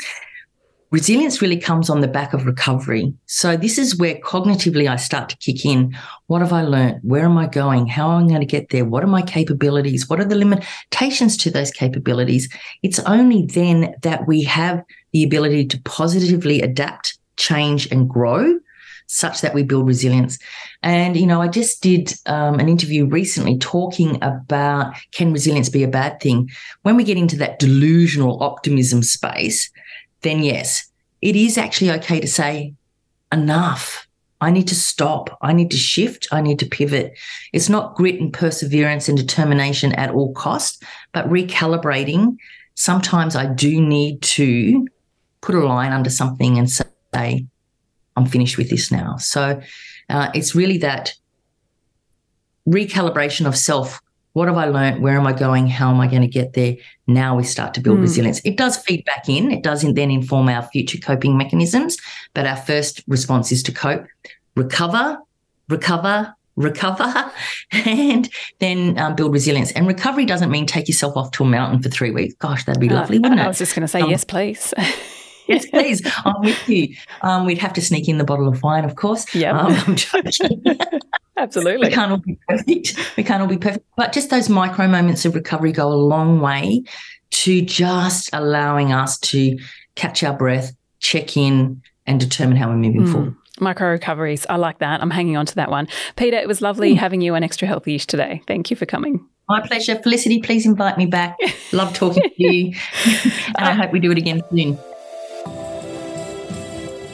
Resilience 0.92 1.40
really 1.40 1.60
comes 1.60 1.88
on 1.88 2.02
the 2.02 2.08
back 2.08 2.34
of 2.34 2.48
recovery. 2.48 3.14
So 3.28 3.56
this 3.56 3.78
is 3.78 3.98
where 3.98 4.16
cognitively 4.16 4.90
I 4.90 4.96
start 4.96 5.30
to 5.30 5.38
kick 5.38 5.64
in. 5.64 5.96
What 6.26 6.42
have 6.42 6.52
I 6.52 6.64
learned? 6.64 7.02
Where 7.04 7.26
am 7.26 7.38
I 7.38 7.46
going? 7.46 7.86
How 7.86 8.18
am 8.18 8.26
I 8.26 8.28
going 8.28 8.40
to 8.40 8.46
get 8.48 8.70
there? 8.70 8.86
What 8.86 9.04
are 9.04 9.08
my 9.08 9.22
capabilities? 9.22 10.10
What 10.10 10.20
are 10.20 10.26
the 10.26 10.36
limitations 10.36 11.38
to 11.38 11.52
those 11.52 11.70
capabilities? 11.70 12.52
It's 12.82 12.98
only 13.00 13.46
then 13.46 13.94
that 14.02 14.28
we 14.28 14.44
have 14.44 14.84
the 15.14 15.24
ability 15.24 15.68
to 15.68 15.82
positively 15.84 16.62
adapt, 16.62 17.20
change 17.38 17.90
and 17.92 18.10
grow 18.10 18.60
such 19.10 19.42
that 19.42 19.56
we 19.56 19.64
build 19.64 19.88
resilience. 19.88 20.38
And, 20.84 21.18
you 21.18 21.26
know, 21.26 21.42
I 21.42 21.48
just 21.48 21.82
did 21.82 22.14
um, 22.28 22.60
an 22.60 22.70
interview 22.70 23.06
recently 23.06 23.58
talking 23.58 24.18
about 24.22 24.94
can 25.12 25.34
resilience 25.34 25.70
be 25.70 25.84
a 25.84 25.88
bad 25.88 26.20
thing? 26.20 26.50
When 26.84 26.96
we 26.96 27.04
get 27.04 27.18
into 27.18 27.36
that 27.38 27.60
delusional 27.60 28.42
optimism 28.44 29.02
space, 29.02 29.72
then 30.22 30.44
yes, 30.44 30.90
it 31.22 31.36
is 31.36 31.58
actually 31.58 31.92
okay 31.92 32.20
to 32.20 32.28
say, 32.28 32.74
enough. 33.32 34.08
I 34.42 34.52
need 34.52 34.68
to 34.70 34.76
stop. 34.76 35.38
I 35.42 35.52
need 35.52 35.70
to 35.72 35.78
shift. 35.78 36.28
I 36.32 36.42
need 36.42 36.60
to 36.60 36.66
pivot. 36.66 37.18
It's 37.52 37.68
not 37.68 37.96
grit 37.96 38.22
and 38.22 38.32
perseverance 38.32 39.10
and 39.10 39.18
determination 39.18 39.94
at 39.94 40.12
all 40.12 40.34
cost, 40.34 40.84
but 41.12 41.30
recalibrating. 41.30 42.38
Sometimes 42.76 43.36
I 43.36 43.48
do 43.48 43.82
need 43.82 44.22
to 44.22 44.88
put 45.42 45.56
a 45.56 45.66
line 45.66 45.92
under 45.92 46.10
something 46.10 46.58
and 46.58 46.70
say, 46.70 47.46
I'm 48.16 48.26
finished 48.26 48.58
with 48.58 48.70
this 48.70 48.92
now. 48.92 49.18
So 49.18 49.62
uh, 50.10 50.32
it's 50.34 50.56
really 50.56 50.78
that 50.80 51.14
recalibration 52.68 53.46
of 53.46 53.58
self 53.58 54.02
what 54.34 54.48
have 54.48 54.58
I 54.58 54.66
learned? 54.66 55.02
Where 55.02 55.18
am 55.18 55.26
I 55.26 55.34
going? 55.34 55.68
How 55.68 55.90
am 55.90 56.00
I 56.00 56.08
going 56.08 56.22
to 56.22 56.28
get 56.28 56.54
there? 56.54 56.76
Now 57.08 57.36
we 57.36 57.44
start 57.44 57.74
to 57.76 57.82
build 57.82 57.98
mm. 57.98 58.02
resilience. 58.02 58.40
It 58.46 58.58
does 58.58 58.78
feed 58.78 59.04
back 59.06 59.28
in. 59.28 59.52
It 59.52 59.64
doesn't 59.64 59.96
then 59.96 60.12
inform 60.12 60.50
our 60.50 60.64
future 60.64 61.00
coping 61.00 61.38
mechanisms. 61.38 61.98
But 62.34 62.46
our 62.46 62.56
first 62.56 63.04
response 63.08 63.52
is 63.52 63.64
to 63.64 63.72
cope, 63.72 64.06
recover, 64.56 65.18
recover, 65.68 66.34
recover, 66.56 67.32
and 67.72 68.30
then 68.60 69.00
um, 69.00 69.16
build 69.16 69.34
resilience. 69.34 69.72
And 69.72 69.88
recovery 69.88 70.26
doesn't 70.26 70.52
mean 70.52 70.68
take 70.68 70.88
yourself 70.88 71.18
off 71.18 71.32
to 71.32 71.44
a 71.44 71.48
mountain 71.48 71.82
for 71.82 71.90
three 71.90 72.12
weeks. 72.12 72.36
Gosh, 72.36 72.66
that'd 72.66 72.80
be 72.80 72.90
uh, 72.90 72.96
lovely, 72.96 73.18
wouldn't 73.18 73.40
it? 73.40 73.44
I 73.44 73.48
was 73.48 73.58
just 73.58 73.74
going 73.74 73.82
to 73.82 73.88
say, 73.88 74.02
um, 74.02 74.10
yes, 74.12 74.24
please. 74.24 74.74
yes, 75.48 75.66
please. 75.66 76.02
I'm 76.24 76.42
with 76.42 76.70
you. 76.70 76.96
Um, 77.22 77.46
we'd 77.46 77.58
have 77.58 77.74
to 77.74 77.82
sneak 77.82 78.08
in 78.08 78.20
the 78.20 78.24
bottle 78.24 78.48
of 78.48 78.62
wine, 78.62 78.86
of 78.86 78.96
course. 78.96 79.34
Yeah. 79.34 79.60
Um, 79.60 79.74
I'm 79.88 79.96
joking. 79.96 80.64
Absolutely. 81.40 81.88
We 81.88 81.94
can't 81.94 82.12
all 82.12 82.18
be 82.18 82.38
perfect. 82.48 83.18
We 83.18 83.24
can't 83.24 83.42
all 83.42 83.48
be 83.48 83.58
perfect. 83.58 83.86
But 83.96 84.12
just 84.12 84.30
those 84.30 84.50
micro 84.50 84.88
moments 84.88 85.26
of 85.26 85.36
recovery 85.36 85.72
go 85.72 85.88
a 85.88 85.96
long 85.96 86.42
way 86.42 86.84
to 87.32 87.62
just 87.62 88.30
allowing 88.34 88.92
us 88.92 89.18
to 89.20 89.58
catch 89.96 90.24
our 90.24 90.36
breath, 90.36 90.74
check 91.00 91.38
in, 91.38 91.82
and 92.06 92.20
determine 92.20 92.58
how 92.58 92.70
we're 92.70 92.76
moving 92.76 93.04
mm. 93.04 93.12
forward. 93.12 93.36
Micro 93.60 93.90
recoveries. 93.90 94.46
I 94.50 94.56
like 94.56 94.80
that. 94.80 95.02
I'm 95.02 95.12
hanging 95.12 95.38
on 95.38 95.46
to 95.46 95.56
that 95.56 95.70
one. 95.70 95.88
Peta, 96.16 96.38
it 96.42 96.48
was 96.48 96.62
lovely 96.62 96.94
mm. 96.94 96.98
having 96.98 97.22
you 97.22 97.36
on 97.36 97.44
Extra 97.44 97.68
Healthy 97.68 97.96
Ish 97.96 98.08
today. 98.08 98.42
Thank 98.48 98.70
you 98.70 98.76
for 98.76 98.86
coming. 98.86 99.26
My 99.48 99.62
pleasure. 99.66 99.96
Felicity, 99.96 100.42
please 100.42 100.66
invite 100.66 100.98
me 100.98 101.06
back. 101.06 101.38
Love 101.72 101.94
talking 101.94 102.24
to 102.24 102.32
you. 102.38 102.74
and 103.58 103.68
I 103.68 103.74
hope 103.74 103.92
we 103.92 104.00
do 104.00 104.12
it 104.12 104.18
again 104.18 104.42
soon. 104.52 104.78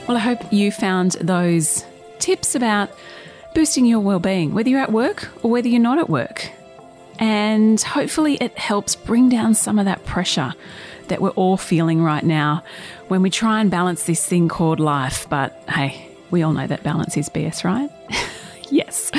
Well, 0.07 0.17
I 0.17 0.19
hope 0.19 0.53
you 0.53 0.71
found 0.71 1.13
those 1.13 1.83
tips 2.19 2.53
about 2.53 2.91
boosting 3.55 3.85
your 3.85 4.01
well-being, 4.01 4.53
whether 4.53 4.69
you're 4.69 4.81
at 4.81 4.91
work 4.91 5.29
or 5.41 5.49
whether 5.49 5.67
you're 5.67 5.81
not 5.81 5.97
at 5.97 6.09
work. 6.09 6.51
And 7.17 7.81
hopefully 7.81 8.35
it 8.35 8.55
helps 8.57 8.95
bring 8.95 9.29
down 9.29 9.55
some 9.55 9.79
of 9.79 9.85
that 9.85 10.05
pressure 10.05 10.53
that 11.07 11.21
we're 11.21 11.29
all 11.31 11.55
feeling 11.57 12.03
right 12.03 12.23
now 12.23 12.63
when 13.07 13.21
we 13.21 13.29
try 13.29 13.61
and 13.61 13.71
balance 13.71 14.03
this 14.03 14.23
thing 14.23 14.49
called 14.49 14.79
life. 14.79 15.27
But 15.29 15.57
hey, 15.69 16.11
we 16.29 16.43
all 16.43 16.51
know 16.51 16.67
that 16.67 16.83
balance 16.83 17.15
is 17.15 17.29
BS, 17.29 17.63
right? 17.63 17.89
yes. 18.71 19.11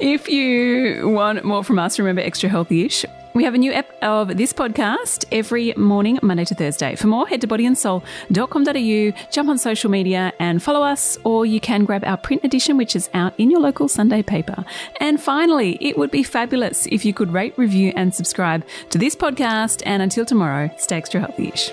If 0.00 0.28
you 0.28 1.08
want 1.08 1.44
more 1.44 1.64
from 1.64 1.78
us, 1.78 1.98
remember 1.98 2.20
extra 2.22 2.48
healthy 2.48 2.86
ish. 2.86 3.04
We 3.34 3.44
have 3.44 3.54
a 3.54 3.58
new 3.58 3.72
app 3.72 3.90
of 4.02 4.36
this 4.36 4.52
podcast 4.52 5.24
every 5.32 5.72
morning, 5.74 6.18
Monday 6.22 6.44
to 6.44 6.54
Thursday. 6.54 6.96
For 6.96 7.06
more, 7.06 7.26
head 7.26 7.40
to 7.40 7.46
bodyandsoul.com.au, 7.46 9.30
jump 9.30 9.48
on 9.48 9.56
social 9.56 9.90
media 9.90 10.34
and 10.38 10.62
follow 10.62 10.82
us, 10.82 11.16
or 11.24 11.46
you 11.46 11.58
can 11.58 11.86
grab 11.86 12.04
our 12.04 12.18
print 12.18 12.44
edition, 12.44 12.76
which 12.76 12.94
is 12.94 13.08
out 13.14 13.32
in 13.38 13.50
your 13.50 13.60
local 13.60 13.88
Sunday 13.88 14.22
paper. 14.22 14.66
And 15.00 15.18
finally, 15.18 15.78
it 15.80 15.96
would 15.96 16.10
be 16.10 16.22
fabulous 16.22 16.86
if 16.86 17.06
you 17.06 17.14
could 17.14 17.32
rate, 17.32 17.54
review, 17.56 17.94
and 17.96 18.14
subscribe 18.14 18.66
to 18.90 18.98
this 18.98 19.16
podcast. 19.16 19.82
And 19.86 20.02
until 20.02 20.26
tomorrow, 20.26 20.70
stay 20.76 20.96
extra 20.96 21.20
healthy 21.20 21.48
ish. 21.48 21.72